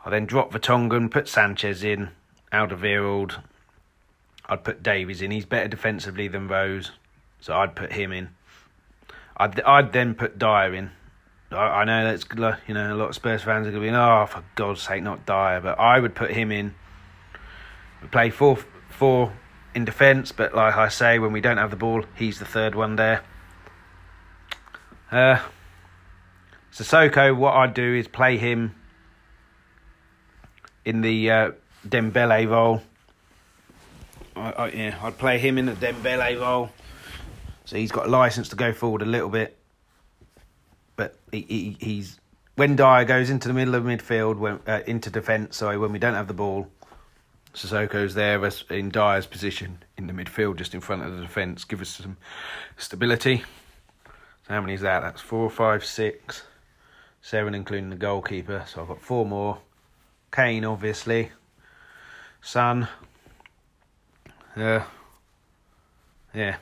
I 0.06 0.10
then 0.10 0.26
drop 0.26 0.52
Vertonghen, 0.52 1.12
put 1.12 1.28
Sanchez 1.28 1.84
in, 1.84 2.10
Alderweireld, 2.52 3.42
I'd 4.48 4.64
put 4.64 4.84
Davies 4.84 5.22
in. 5.22 5.32
He's 5.32 5.46
better 5.46 5.68
defensively 5.68 6.28
than 6.28 6.48
Rose, 6.48 6.92
so 7.40 7.56
I'd 7.56 7.76
put 7.76 7.94
him 7.94 8.12
in. 8.12 8.30
I'd 9.38 9.60
I'd 9.62 9.92
then 9.92 10.16
put 10.16 10.40
Dier 10.40 10.74
in. 10.74 10.92
I, 11.52 11.82
I 11.82 11.84
know 11.84 12.06
that's 12.06 12.26
you 12.68 12.74
know 12.74 12.94
a 12.94 12.96
lot 12.96 13.10
of 13.10 13.16
Spurs 13.16 13.42
fans 13.42 13.68
are 13.68 13.72
going 13.72 13.84
to 13.84 13.92
be 13.92 13.96
oh 13.96 14.26
for 14.28 14.44
God's 14.56 14.82
sake 14.82 15.04
not 15.04 15.26
Dier, 15.26 15.62
but 15.62 15.80
I 15.80 16.00
would 16.00 16.16
put 16.16 16.32
him 16.32 16.52
in. 16.52 16.76
We 18.02 18.08
play 18.08 18.30
four 18.30 18.58
four 18.90 19.34
in 19.74 19.86
defence, 19.86 20.32
but 20.32 20.54
like 20.54 20.76
I 20.76 20.88
say, 20.88 21.20
when 21.20 21.34
we 21.34 21.42
don't 21.42 21.58
have 21.58 21.72
the 21.72 21.76
ball, 21.76 22.06
he's 22.16 22.40
the 22.40 22.46
third 22.46 22.76
one 22.76 22.96
there. 22.96 23.24
Uh, 25.16 25.40
Sissoko, 26.74 27.36
what 27.36 27.54
I'd 27.54 27.74
do 27.74 27.96
is 27.96 28.08
play 28.08 28.38
him 28.38 28.76
in 30.84 31.00
the 31.00 31.32
uh, 31.32 31.52
Dembele 31.88 32.50
role 32.50 32.82
I, 34.36 34.52
I, 34.52 34.68
yeah, 34.70 35.00
I'd 35.02 35.18
play 35.18 35.38
him 35.38 35.58
in 35.58 35.66
the 35.66 35.74
Dembele 35.74 36.40
role. 36.40 36.70
So 37.66 37.78
he's 37.78 37.92
got 37.92 38.08
a 38.08 38.10
license 38.10 38.50
to 38.50 38.56
go 38.56 38.74
forward 38.74 39.02
a 39.02 39.06
little 39.06 39.30
bit, 39.30 39.58
but 40.96 41.18
he, 41.32 41.42
he 41.42 41.78
he's 41.80 42.20
when 42.56 42.76
Dier 42.76 43.06
goes 43.06 43.30
into 43.30 43.48
the 43.48 43.54
middle 43.54 43.76
of 43.76 43.84
midfield, 43.84 44.38
when 44.38 44.60
uh, 44.68 44.82
into 44.86 45.10
defence. 45.10 45.58
Sorry, 45.58 45.78
when 45.78 45.92
we 45.92 46.00
don't 46.00 46.14
have 46.14 46.28
the 46.28 46.34
ball, 46.34 46.68
Sissoko's 47.54 48.14
there 48.14 48.44
in 48.70 48.90
Dier's 48.90 49.26
position 49.26 49.84
in 49.98 50.08
the 50.08 50.14
midfield, 50.14 50.58
just 50.58 50.74
in 50.74 50.82
front 50.82 51.04
of 51.04 51.16
the 51.16 51.22
defence, 51.22 51.64
give 51.64 51.82
us 51.82 51.90
some 51.90 52.18
stability. 52.78 53.44
So 54.48 54.54
how 54.54 54.62
many 54.62 54.74
is 54.74 54.82
that? 54.82 55.02
That's 55.02 55.22
four, 55.22 55.50
five, 55.50 55.84
six, 55.84 56.44
seven, 57.22 57.56
including 57.56 57.90
the 57.90 57.96
goalkeeper. 57.96 58.64
So 58.68 58.82
I've 58.82 58.88
got 58.88 59.02
four 59.02 59.26
more. 59.26 59.60
Kane, 60.32 60.66
obviously. 60.66 61.32
Son, 62.42 62.88
yeah. 64.56 64.86
Yeah. 66.34 66.58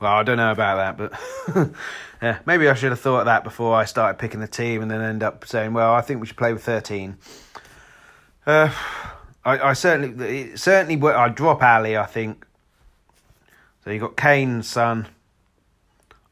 Well, 0.00 0.12
I 0.12 0.22
don't 0.22 0.36
know 0.36 0.50
about 0.50 0.96
that, 0.96 1.12
but 1.54 1.70
yeah, 2.22 2.38
maybe 2.46 2.68
I 2.68 2.74
should 2.74 2.90
have 2.90 3.00
thought 3.00 3.20
of 3.20 3.26
that 3.26 3.44
before 3.44 3.74
I 3.74 3.84
started 3.84 4.18
picking 4.18 4.40
the 4.40 4.48
team, 4.48 4.82
and 4.82 4.90
then 4.90 5.00
end 5.00 5.22
up 5.22 5.46
saying, 5.46 5.74
"Well, 5.74 5.92
I 5.92 6.00
think 6.00 6.20
we 6.20 6.26
should 6.26 6.38
play 6.38 6.52
with 6.52 6.64
13. 6.64 7.16
Uh, 8.46 8.72
I, 9.44 9.58
I 9.58 9.72
certainly, 9.74 10.56
certainly, 10.56 11.10
I'd 11.10 11.34
drop 11.34 11.62
Alli. 11.62 11.96
I 11.98 12.06
think. 12.06 12.46
So 13.84 13.90
you 13.90 14.00
got 14.00 14.16
Kane's 14.16 14.68
Son. 14.68 15.06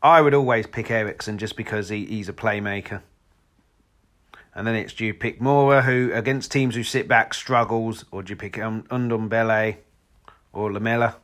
I 0.02 0.20
would 0.20 0.34
always 0.34 0.66
pick 0.66 0.90
Eriksen 0.90 1.38
just 1.38 1.56
because 1.56 1.88
he, 1.88 2.06
he's 2.06 2.28
a 2.28 2.32
playmaker. 2.32 3.02
And 4.54 4.66
then 4.66 4.74
it's 4.74 4.92
do 4.92 5.04
you 5.04 5.14
pick 5.14 5.40
Moura, 5.40 5.84
who 5.84 6.10
against 6.12 6.50
teams 6.50 6.74
who 6.74 6.82
sit 6.82 7.06
back 7.08 7.34
struggles, 7.34 8.04
or 8.10 8.22
do 8.22 8.30
you 8.30 8.36
pick 8.36 8.58
um, 8.58 8.82
Ndombele? 8.84 9.76
or 10.52 10.72
Lamela. 10.72 11.16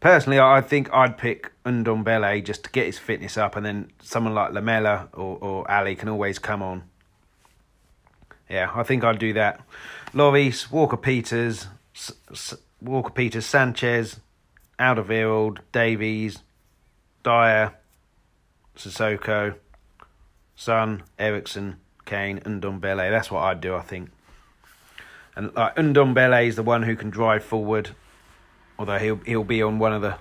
Personally, 0.00 0.38
I 0.38 0.60
think 0.60 0.92
I'd 0.92 1.16
pick 1.16 1.52
Ndombele 1.64 2.44
just 2.44 2.64
to 2.64 2.70
get 2.70 2.86
his 2.86 2.98
fitness 2.98 3.36
up, 3.36 3.56
and 3.56 3.64
then 3.64 3.90
someone 4.02 4.34
like 4.34 4.52
Lamela 4.52 5.08
or, 5.14 5.38
or 5.40 5.70
Alli 5.70 5.96
can 5.96 6.08
always 6.08 6.38
come 6.38 6.62
on. 6.62 6.84
Yeah, 8.48 8.70
I 8.74 8.82
think 8.82 9.02
I'd 9.02 9.18
do 9.18 9.32
that. 9.32 9.60
Lloris, 10.12 10.70
Walker 10.70 10.98
Peters, 10.98 11.66
S- 11.94 12.12
S- 12.30 12.54
Walker 12.82 13.10
Peters, 13.10 13.46
Sanchez, 13.46 14.20
Alderweireld, 14.78 15.58
Davies, 15.72 16.42
Dier, 17.24 17.74
Sissoko, 18.76 19.56
Son, 20.54 21.02
Eriksen, 21.18 21.78
Kane, 22.04 22.40
and 22.44 22.62
Ndombele. 22.62 23.10
That's 23.10 23.30
what 23.30 23.42
I'd 23.42 23.60
do, 23.60 23.74
I 23.74 23.82
think. 23.82 24.10
And 25.34 25.52
like 25.56 25.76
is 25.76 26.54
the 26.54 26.62
one 26.62 26.84
who 26.84 26.94
can 26.94 27.10
drive 27.10 27.42
forward 27.42 27.90
Although 28.78 28.98
he'll 28.98 29.16
he'll 29.24 29.44
be 29.44 29.62
on 29.62 29.78
one 29.78 29.92
of 29.92 30.02
the 30.02 30.16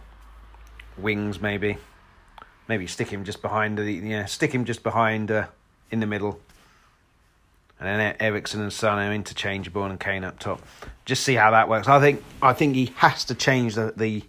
wings, 0.98 1.42
maybe. 1.42 1.78
Maybe 2.68 2.88
stick 2.88 3.10
him 3.10 3.24
just 3.24 3.42
behind 3.42 3.78
the 3.78 3.92
yeah, 3.92 4.26
stick 4.26 4.54
him 4.54 4.66
just 4.66 4.84
behind 4.84 5.32
uh, 5.32 5.48
in 5.92 6.00
the 6.00 6.08
middle. 6.08 6.40
And 7.80 8.00
then 8.00 8.16
Eriksen 8.20 8.62
and 8.62 8.72
Son 8.72 9.00
are 9.00 9.14
interchangeable 9.14 9.84
and 9.84 10.00
Kane 10.00 10.24
up 10.24 10.40
top. 10.40 10.62
Just 11.04 11.24
see 11.24 11.34
how 11.34 11.52
that 11.52 11.68
works. 11.68 11.88
I 11.88 12.00
think 12.00 12.24
I 12.42 12.54
think 12.54 12.76
he 12.76 12.94
has 12.98 13.26
to 13.26 13.36
change 13.36 13.76
the, 13.76 13.94
the 13.96 14.24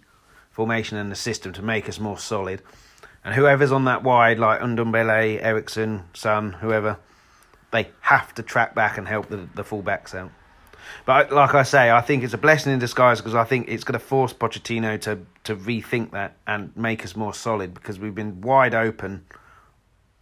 formation 0.55 0.97
and 0.97 1.11
the 1.11 1.15
system 1.15 1.51
to 1.51 1.61
make 1.61 1.89
us 1.89 1.99
more 1.99 2.17
solid. 2.17 2.61
And 3.25 3.35
whoever's 3.35 3.73
on 3.73 3.83
that 3.85 4.03
wide, 4.03 4.39
like 4.39 4.61
Ndombele, 4.61 5.43
Eriksen, 5.43 6.05
Son, 6.13 6.53
whoever, 6.53 6.97
they 7.71 7.89
have 7.99 8.33
to 8.35 8.41
track 8.41 8.73
back 8.73 8.97
and 8.97 9.05
help 9.05 9.27
the, 9.27 9.47
the 9.53 9.63
fullbacks 9.63 10.15
out. 10.15 10.31
But 11.05 11.33
like 11.33 11.53
I 11.53 11.63
say, 11.63 11.91
I 11.91 11.99
think 11.99 12.23
it's 12.23 12.33
a 12.33 12.37
blessing 12.37 12.71
in 12.71 12.79
disguise 12.79 13.19
because 13.19 13.35
I 13.35 13.43
think 13.43 13.67
it's 13.67 13.83
going 13.83 13.99
to 13.99 14.05
force 14.05 14.33
Pochettino 14.33 15.01
to 15.01 15.19
to 15.43 15.55
rethink 15.55 16.11
that 16.11 16.37
and 16.47 16.75
make 16.77 17.03
us 17.03 17.15
more 17.15 17.33
solid 17.33 17.73
because 17.73 17.99
we've 17.99 18.15
been 18.15 18.41
wide 18.41 18.73
open 18.73 19.25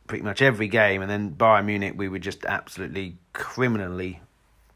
pretty 0.08 0.24
much 0.24 0.42
every 0.42 0.68
game, 0.68 1.02
and 1.02 1.12
then 1.12 1.32
Bayern 1.32 1.66
Munich 1.66 1.94
we 1.96 2.08
were 2.08 2.20
just 2.20 2.46
absolutely 2.46 3.18
criminally 3.34 4.22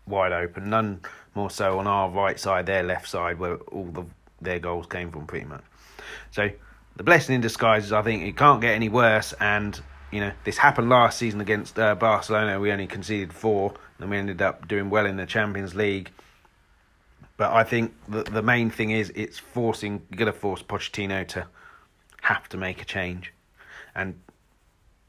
wide 0.05 0.33
open. 0.33 0.69
None 0.69 1.01
more 1.33 1.49
so 1.49 1.79
on 1.79 1.87
our 1.87 2.09
right 2.09 2.39
side, 2.39 2.65
their 2.65 2.83
left 2.83 3.07
side, 3.07 3.39
where 3.39 3.55
all 3.55 3.85
the 3.85 4.05
their 4.41 4.59
goals 4.59 4.87
came 4.87 5.11
from, 5.11 5.25
pretty 5.25 5.45
much. 5.45 5.63
So 6.31 6.49
the 6.95 7.03
blessing 7.03 7.35
in 7.35 7.41
disguise 7.41 7.85
is 7.85 7.93
I 7.93 8.01
think 8.01 8.23
it 8.23 8.37
can't 8.37 8.61
get 8.61 8.73
any 8.73 8.89
worse, 8.89 9.33
and 9.39 9.79
you 10.11 10.19
know 10.19 10.31
this 10.43 10.57
happened 10.57 10.89
last 10.89 11.17
season 11.17 11.41
against 11.41 11.77
uh, 11.77 11.95
Barcelona. 11.95 12.59
We 12.59 12.71
only 12.71 12.87
conceded 12.87 13.33
four 13.33 13.73
and 13.99 14.09
we 14.09 14.17
ended 14.17 14.41
up 14.41 14.67
doing 14.67 14.89
well 14.89 15.05
in 15.05 15.17
the 15.17 15.25
Champions 15.25 15.75
League. 15.75 16.11
But 17.37 17.53
I 17.53 17.63
think 17.63 17.93
the 18.07 18.23
the 18.23 18.41
main 18.41 18.69
thing 18.69 18.91
is 18.91 19.11
it's 19.15 19.37
forcing 19.37 20.01
you're 20.09 20.17
gonna 20.17 20.33
force 20.33 20.63
Pochettino 20.63 21.27
to 21.29 21.47
have 22.21 22.49
to 22.49 22.57
make 22.57 22.81
a 22.81 22.85
change 22.85 23.33
and 23.95 24.19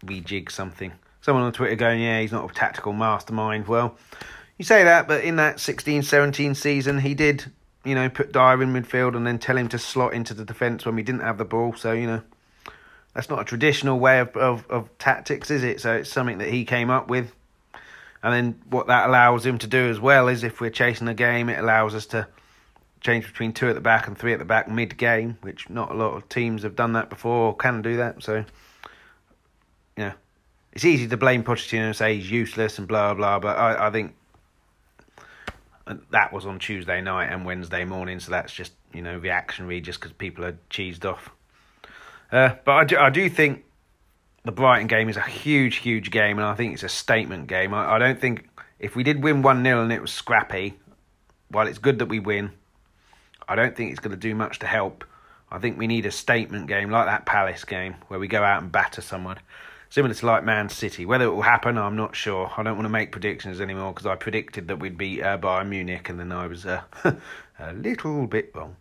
rejig 0.04 0.50
something. 0.50 0.92
Someone 1.20 1.44
on 1.44 1.52
Twitter 1.52 1.74
going, 1.74 2.00
yeah, 2.00 2.20
he's 2.20 2.32
not 2.32 2.48
a 2.48 2.54
tactical 2.54 2.92
mastermind. 2.92 3.66
Well, 3.66 3.96
you 4.56 4.64
say 4.64 4.84
that, 4.84 5.08
but 5.08 5.24
in 5.24 5.36
that 5.36 5.56
16-17 5.56 6.56
season, 6.56 6.98
he 6.98 7.14
did, 7.14 7.50
you 7.88 7.94
know, 7.94 8.08
put 8.08 8.32
Dier 8.32 8.62
in 8.62 8.72
midfield 8.72 9.16
and 9.16 9.26
then 9.26 9.38
tell 9.38 9.56
him 9.56 9.68
to 9.70 9.78
slot 9.78 10.12
into 10.12 10.34
the 10.34 10.44
defence 10.44 10.84
when 10.84 10.94
we 10.94 11.02
didn't 11.02 11.22
have 11.22 11.38
the 11.38 11.44
ball. 11.44 11.74
So, 11.74 11.92
you 11.92 12.06
know, 12.06 12.22
that's 13.14 13.30
not 13.30 13.40
a 13.40 13.44
traditional 13.44 13.98
way 13.98 14.20
of, 14.20 14.36
of, 14.36 14.70
of 14.70 14.98
tactics, 14.98 15.50
is 15.50 15.64
it? 15.64 15.80
So 15.80 15.94
it's 15.94 16.10
something 16.10 16.38
that 16.38 16.48
he 16.48 16.64
came 16.64 16.90
up 16.90 17.08
with 17.08 17.32
And 18.22 18.32
then 18.32 18.60
what 18.68 18.88
that 18.88 19.08
allows 19.08 19.46
him 19.46 19.58
to 19.58 19.66
do 19.66 19.88
as 19.88 20.00
well 20.00 20.28
is 20.28 20.42
if 20.42 20.60
we're 20.60 20.70
chasing 20.70 21.08
a 21.08 21.14
game, 21.14 21.48
it 21.48 21.58
allows 21.58 21.94
us 21.94 22.06
to 22.06 22.26
change 23.00 23.26
between 23.26 23.52
two 23.52 23.68
at 23.68 23.74
the 23.74 23.80
back 23.80 24.08
and 24.08 24.18
three 24.18 24.32
at 24.32 24.40
the 24.40 24.44
back 24.44 24.68
mid 24.68 24.96
game, 24.96 25.38
which 25.42 25.70
not 25.70 25.90
a 25.92 25.94
lot 25.94 26.16
of 26.16 26.28
teams 26.28 26.64
have 26.64 26.74
done 26.74 26.94
that 26.94 27.10
before 27.10 27.48
or 27.48 27.56
can 27.56 27.80
do 27.80 27.98
that. 27.98 28.22
So, 28.22 28.44
yeah, 29.96 30.14
it's 30.72 30.84
easy 30.84 31.06
to 31.08 31.16
blame 31.16 31.44
Pochettino 31.44 31.86
and 31.86 31.96
say 31.96 32.16
he's 32.16 32.30
useless 32.30 32.78
and 32.78 32.88
blah 32.88 33.14
blah, 33.14 33.38
but 33.38 33.56
I, 33.56 33.86
I 33.86 33.90
think 33.90 34.16
that 36.10 36.32
was 36.32 36.46
on 36.46 36.58
Tuesday 36.58 37.00
night 37.00 37.26
and 37.26 37.44
Wednesday 37.44 37.84
morning, 37.84 38.20
so 38.20 38.30
that's 38.30 38.52
just 38.52 38.72
you 38.92 39.02
know 39.02 39.18
reactionary 39.18 39.80
just 39.80 40.00
because 40.00 40.12
people 40.12 40.44
are 40.44 40.58
cheesed 40.70 41.04
off. 41.04 41.30
Uh, 42.30 42.54
but 42.64 42.72
I 42.72 42.84
do, 42.84 42.98
I 42.98 43.10
do 43.10 43.28
think 43.30 43.64
the 44.44 44.52
Brighton 44.52 44.86
game 44.86 45.08
is 45.08 45.16
a 45.16 45.22
huge, 45.22 45.76
huge 45.76 46.10
game, 46.10 46.38
and 46.38 46.46
I 46.46 46.54
think 46.54 46.74
it's 46.74 46.82
a 46.82 46.88
statement 46.88 47.46
game. 47.48 47.72
I, 47.74 47.94
I 47.94 47.98
don't 47.98 48.20
think 48.20 48.48
if 48.78 48.94
we 48.94 49.02
did 49.02 49.22
win 49.22 49.42
1 49.42 49.64
0 49.64 49.82
and 49.82 49.92
it 49.92 50.00
was 50.00 50.12
scrappy, 50.12 50.78
while 51.50 51.66
it's 51.66 51.78
good 51.78 51.98
that 51.98 52.06
we 52.06 52.20
win, 52.20 52.52
I 53.48 53.54
don't 53.54 53.74
think 53.74 53.90
it's 53.90 54.00
going 54.00 54.12
to 54.12 54.16
do 54.16 54.34
much 54.34 54.58
to 54.60 54.66
help. 54.66 55.04
I 55.50 55.58
think 55.58 55.78
we 55.78 55.86
need 55.86 56.04
a 56.04 56.10
statement 56.10 56.66
game 56.66 56.90
like 56.90 57.06
that 57.06 57.24
Palace 57.24 57.64
game 57.64 57.96
where 58.08 58.20
we 58.20 58.28
go 58.28 58.42
out 58.42 58.62
and 58.62 58.70
batter 58.70 59.00
someone. 59.00 59.38
Similar 59.90 60.14
to 60.14 60.26
like 60.26 60.44
Man 60.44 60.68
City. 60.68 61.06
Whether 61.06 61.24
it 61.24 61.30
will 61.30 61.42
happen, 61.42 61.78
I'm 61.78 61.96
not 61.96 62.14
sure. 62.14 62.52
I 62.56 62.62
don't 62.62 62.76
want 62.76 62.84
to 62.84 62.90
make 62.90 63.10
predictions 63.10 63.60
anymore 63.60 63.92
because 63.92 64.06
I 64.06 64.16
predicted 64.16 64.68
that 64.68 64.78
we'd 64.78 64.98
beat 64.98 65.22
uh, 65.22 65.38
Bayern 65.38 65.68
Munich 65.68 66.08
and 66.10 66.20
then 66.20 66.30
I 66.30 66.46
was 66.46 66.66
uh, 66.66 66.82
a 67.58 67.72
little 67.72 68.26
bit 68.26 68.52
wrong. 68.54 68.76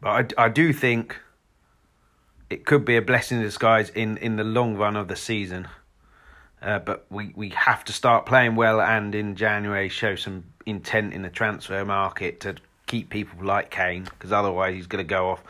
But 0.00 0.34
I, 0.38 0.46
I 0.46 0.48
do 0.48 0.72
think 0.72 1.18
it 2.48 2.64
could 2.64 2.84
be 2.84 2.96
a 2.96 3.02
blessing 3.02 3.38
in 3.38 3.44
disguise 3.44 3.90
in, 3.90 4.16
in 4.16 4.36
the 4.36 4.44
long 4.44 4.76
run 4.76 4.96
of 4.96 5.08
the 5.08 5.16
season. 5.16 5.68
Uh, 6.62 6.78
but 6.78 7.04
we, 7.10 7.32
we 7.34 7.50
have 7.50 7.84
to 7.84 7.92
start 7.92 8.24
playing 8.24 8.54
well 8.54 8.80
and 8.80 9.14
in 9.14 9.34
January 9.36 9.88
show 9.88 10.14
some 10.14 10.44
intent 10.64 11.12
in 11.12 11.22
the 11.22 11.28
transfer 11.28 11.84
market 11.84 12.40
to 12.40 12.54
keep 12.86 13.10
people 13.10 13.44
like 13.44 13.70
Kane 13.70 14.04
because 14.04 14.32
otherwise 14.32 14.74
he's 14.74 14.86
going 14.86 15.04
to 15.04 15.08
go 15.08 15.30
off, 15.30 15.42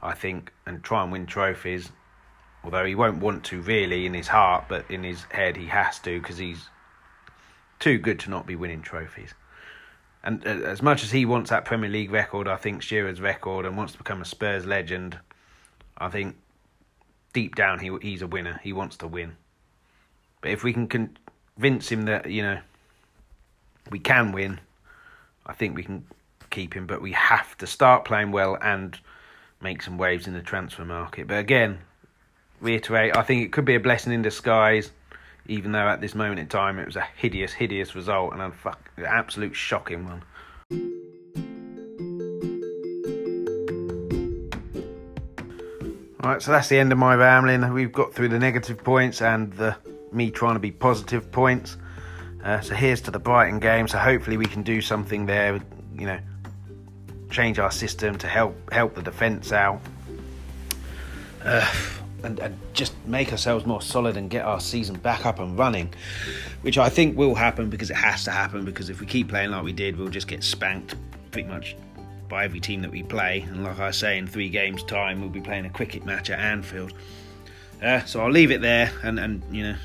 I 0.00 0.14
think, 0.14 0.52
and 0.64 0.82
try 0.82 1.02
and 1.02 1.12
win 1.12 1.26
trophies. 1.26 1.90
Although 2.64 2.84
he 2.84 2.94
won't 2.94 3.18
want 3.18 3.44
to 3.44 3.60
really 3.60 4.06
in 4.06 4.14
his 4.14 4.28
heart, 4.28 4.64
but 4.68 4.84
in 4.88 5.02
his 5.02 5.24
head 5.30 5.56
he 5.56 5.66
has 5.66 5.98
to 6.00 6.20
because 6.20 6.38
he's 6.38 6.68
too 7.80 7.98
good 7.98 8.20
to 8.20 8.30
not 8.30 8.46
be 8.46 8.54
winning 8.54 8.82
trophies. 8.82 9.34
And 10.22 10.46
uh, 10.46 10.50
as 10.50 10.82
much 10.82 11.02
as 11.02 11.10
he 11.10 11.24
wants 11.24 11.50
that 11.50 11.64
Premier 11.64 11.90
League 11.90 12.12
record, 12.12 12.46
I 12.46 12.56
think 12.56 12.82
Shearer's 12.82 13.20
record, 13.20 13.66
and 13.66 13.76
wants 13.76 13.92
to 13.92 13.98
become 13.98 14.22
a 14.22 14.24
Spurs 14.24 14.64
legend, 14.64 15.18
I 15.98 16.08
think 16.08 16.36
deep 17.32 17.56
down 17.56 17.80
he 17.80 17.90
he's 18.00 18.22
a 18.22 18.26
winner. 18.26 18.60
He 18.62 18.72
wants 18.72 18.96
to 18.98 19.08
win. 19.08 19.36
But 20.40 20.52
if 20.52 20.62
we 20.62 20.72
can 20.72 20.86
convince 20.86 21.90
him 21.90 22.02
that 22.02 22.30
you 22.30 22.42
know 22.42 22.60
we 23.90 23.98
can 23.98 24.30
win, 24.30 24.60
I 25.44 25.52
think 25.52 25.74
we 25.74 25.82
can 25.82 26.06
keep 26.50 26.74
him. 26.74 26.86
But 26.86 27.02
we 27.02 27.12
have 27.12 27.58
to 27.58 27.66
start 27.66 28.04
playing 28.04 28.30
well 28.30 28.56
and 28.62 28.98
make 29.60 29.82
some 29.82 29.98
waves 29.98 30.28
in 30.28 30.34
the 30.34 30.42
transfer 30.42 30.84
market. 30.84 31.26
But 31.26 31.38
again, 31.38 31.78
reiterate, 32.62 33.16
I 33.16 33.22
think 33.22 33.44
it 33.44 33.52
could 33.52 33.66
be 33.66 33.74
a 33.74 33.80
blessing 33.80 34.12
in 34.12 34.22
disguise. 34.22 34.90
Even 35.48 35.72
though 35.72 35.88
at 35.88 36.00
this 36.00 36.14
moment 36.14 36.38
in 36.38 36.46
time 36.46 36.78
it 36.78 36.86
was 36.86 36.94
a 36.94 37.04
hideous, 37.16 37.52
hideous 37.52 37.96
result 37.96 38.32
and 38.32 38.40
a 38.40 38.52
fuck, 38.52 38.90
absolute 39.04 39.54
shocking 39.54 40.06
one. 40.06 40.22
Alright, 46.22 46.40
so 46.40 46.52
that's 46.52 46.68
the 46.68 46.78
end 46.78 46.92
of 46.92 46.98
my 46.98 47.16
rambling. 47.16 47.72
We've 47.72 47.90
got 47.90 48.14
through 48.14 48.28
the 48.28 48.38
negative 48.38 48.78
points 48.84 49.20
and 49.20 49.52
the 49.54 49.76
me 50.12 50.30
trying 50.30 50.54
to 50.54 50.60
be 50.60 50.70
positive 50.70 51.32
points. 51.32 51.76
Uh, 52.44 52.60
so 52.60 52.76
here's 52.76 53.00
to 53.02 53.10
the 53.10 53.18
Brighton 53.18 53.58
game. 53.58 53.88
So 53.88 53.98
hopefully 53.98 54.36
we 54.36 54.46
can 54.46 54.62
do 54.62 54.80
something 54.80 55.26
there. 55.26 55.60
You 55.98 56.06
know, 56.06 56.18
change 57.30 57.58
our 57.58 57.72
system 57.72 58.16
to 58.18 58.28
help 58.28 58.72
help 58.72 58.94
the 58.94 59.02
defence 59.02 59.50
out, 59.50 59.80
uh, 61.44 61.68
and, 62.24 62.38
and 62.40 62.58
just 62.72 62.94
make 63.06 63.32
ourselves 63.32 63.66
more 63.66 63.82
solid 63.82 64.16
and 64.16 64.30
get 64.30 64.44
our 64.44 64.60
season 64.60 64.96
back 64.96 65.26
up 65.26 65.38
and 65.38 65.58
running. 65.58 65.92
Which 66.62 66.78
I 66.78 66.88
think 66.88 67.16
will 67.16 67.34
happen 67.34 67.70
because 67.70 67.90
it 67.90 67.96
has 67.96 68.24
to 68.24 68.30
happen. 68.30 68.64
Because 68.64 68.90
if 68.90 69.00
we 69.00 69.06
keep 69.06 69.28
playing 69.28 69.50
like 69.50 69.64
we 69.64 69.72
did, 69.72 69.96
we'll 69.96 70.08
just 70.08 70.28
get 70.28 70.42
spanked 70.42 70.94
pretty 71.30 71.48
much 71.48 71.76
by 72.28 72.44
every 72.44 72.60
team 72.60 72.80
that 72.82 72.90
we 72.90 73.02
play. 73.02 73.40
And 73.40 73.62
like 73.62 73.78
I 73.78 73.90
say, 73.90 74.18
in 74.18 74.26
three 74.26 74.48
games' 74.48 74.82
time, 74.82 75.20
we'll 75.20 75.30
be 75.30 75.40
playing 75.40 75.66
a 75.66 75.70
cricket 75.70 76.04
match 76.04 76.30
at 76.30 76.38
Anfield. 76.38 76.94
Uh, 77.82 78.04
so 78.04 78.20
I'll 78.20 78.30
leave 78.30 78.52
it 78.52 78.62
there, 78.62 78.92
and, 79.02 79.18
and 79.18 79.42
you 79.50 79.64
know, 79.64 79.76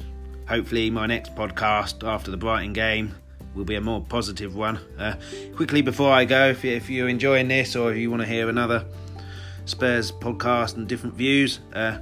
hopefully 0.47 0.89
my 0.91 1.07
next 1.07 1.35
podcast 1.35 2.07
after 2.07 2.29
the 2.29 2.37
Brighton 2.37 2.71
game 2.71 3.15
will 3.55 3.65
be 3.65 3.75
a 3.75 3.81
more 3.81 4.01
positive 4.01 4.55
one. 4.55 4.79
Uh, 4.97 5.15
quickly 5.55 5.81
before 5.81 6.11
I 6.11 6.23
go, 6.25 6.49
if, 6.49 6.63
if 6.63 6.89
you're 6.89 7.09
enjoying 7.09 7.47
this 7.47 7.75
or 7.75 7.91
if 7.91 7.97
you 7.97 8.11
want 8.11 8.21
to 8.21 8.27
hear 8.27 8.49
another 8.49 8.85
Spurs 9.65 10.11
podcast 10.11 10.77
and 10.77 10.87
different 10.87 11.15
views, 11.15 11.59
uh, 11.73 11.97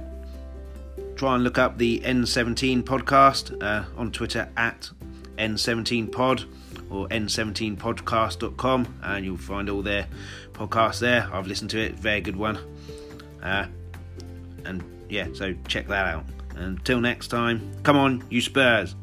try 1.16 1.34
and 1.34 1.42
look 1.42 1.58
up 1.58 1.78
the 1.78 2.00
N17 2.00 2.82
podcast 2.82 3.62
uh, 3.62 3.84
on 3.96 4.12
Twitter 4.12 4.48
at 4.56 4.90
N17pod 5.38 6.44
or 6.90 7.08
n17podcast.com 7.08 8.94
and 9.02 9.24
you'll 9.24 9.36
find 9.36 9.68
all 9.70 9.82
their 9.82 10.06
podcasts 10.52 11.00
there. 11.00 11.28
I've 11.32 11.46
listened 11.46 11.70
to 11.70 11.80
it, 11.80 11.94
very 11.94 12.20
good 12.20 12.36
one. 12.36 12.58
Uh, 13.42 13.66
and 14.64 14.84
yeah, 15.08 15.28
so 15.32 15.54
check 15.66 15.88
that 15.88 16.06
out. 16.06 16.24
Until 16.54 17.00
next 17.00 17.28
time, 17.28 17.70
come 17.82 17.96
on, 17.96 18.22
you 18.30 18.40
Spurs. 18.40 18.94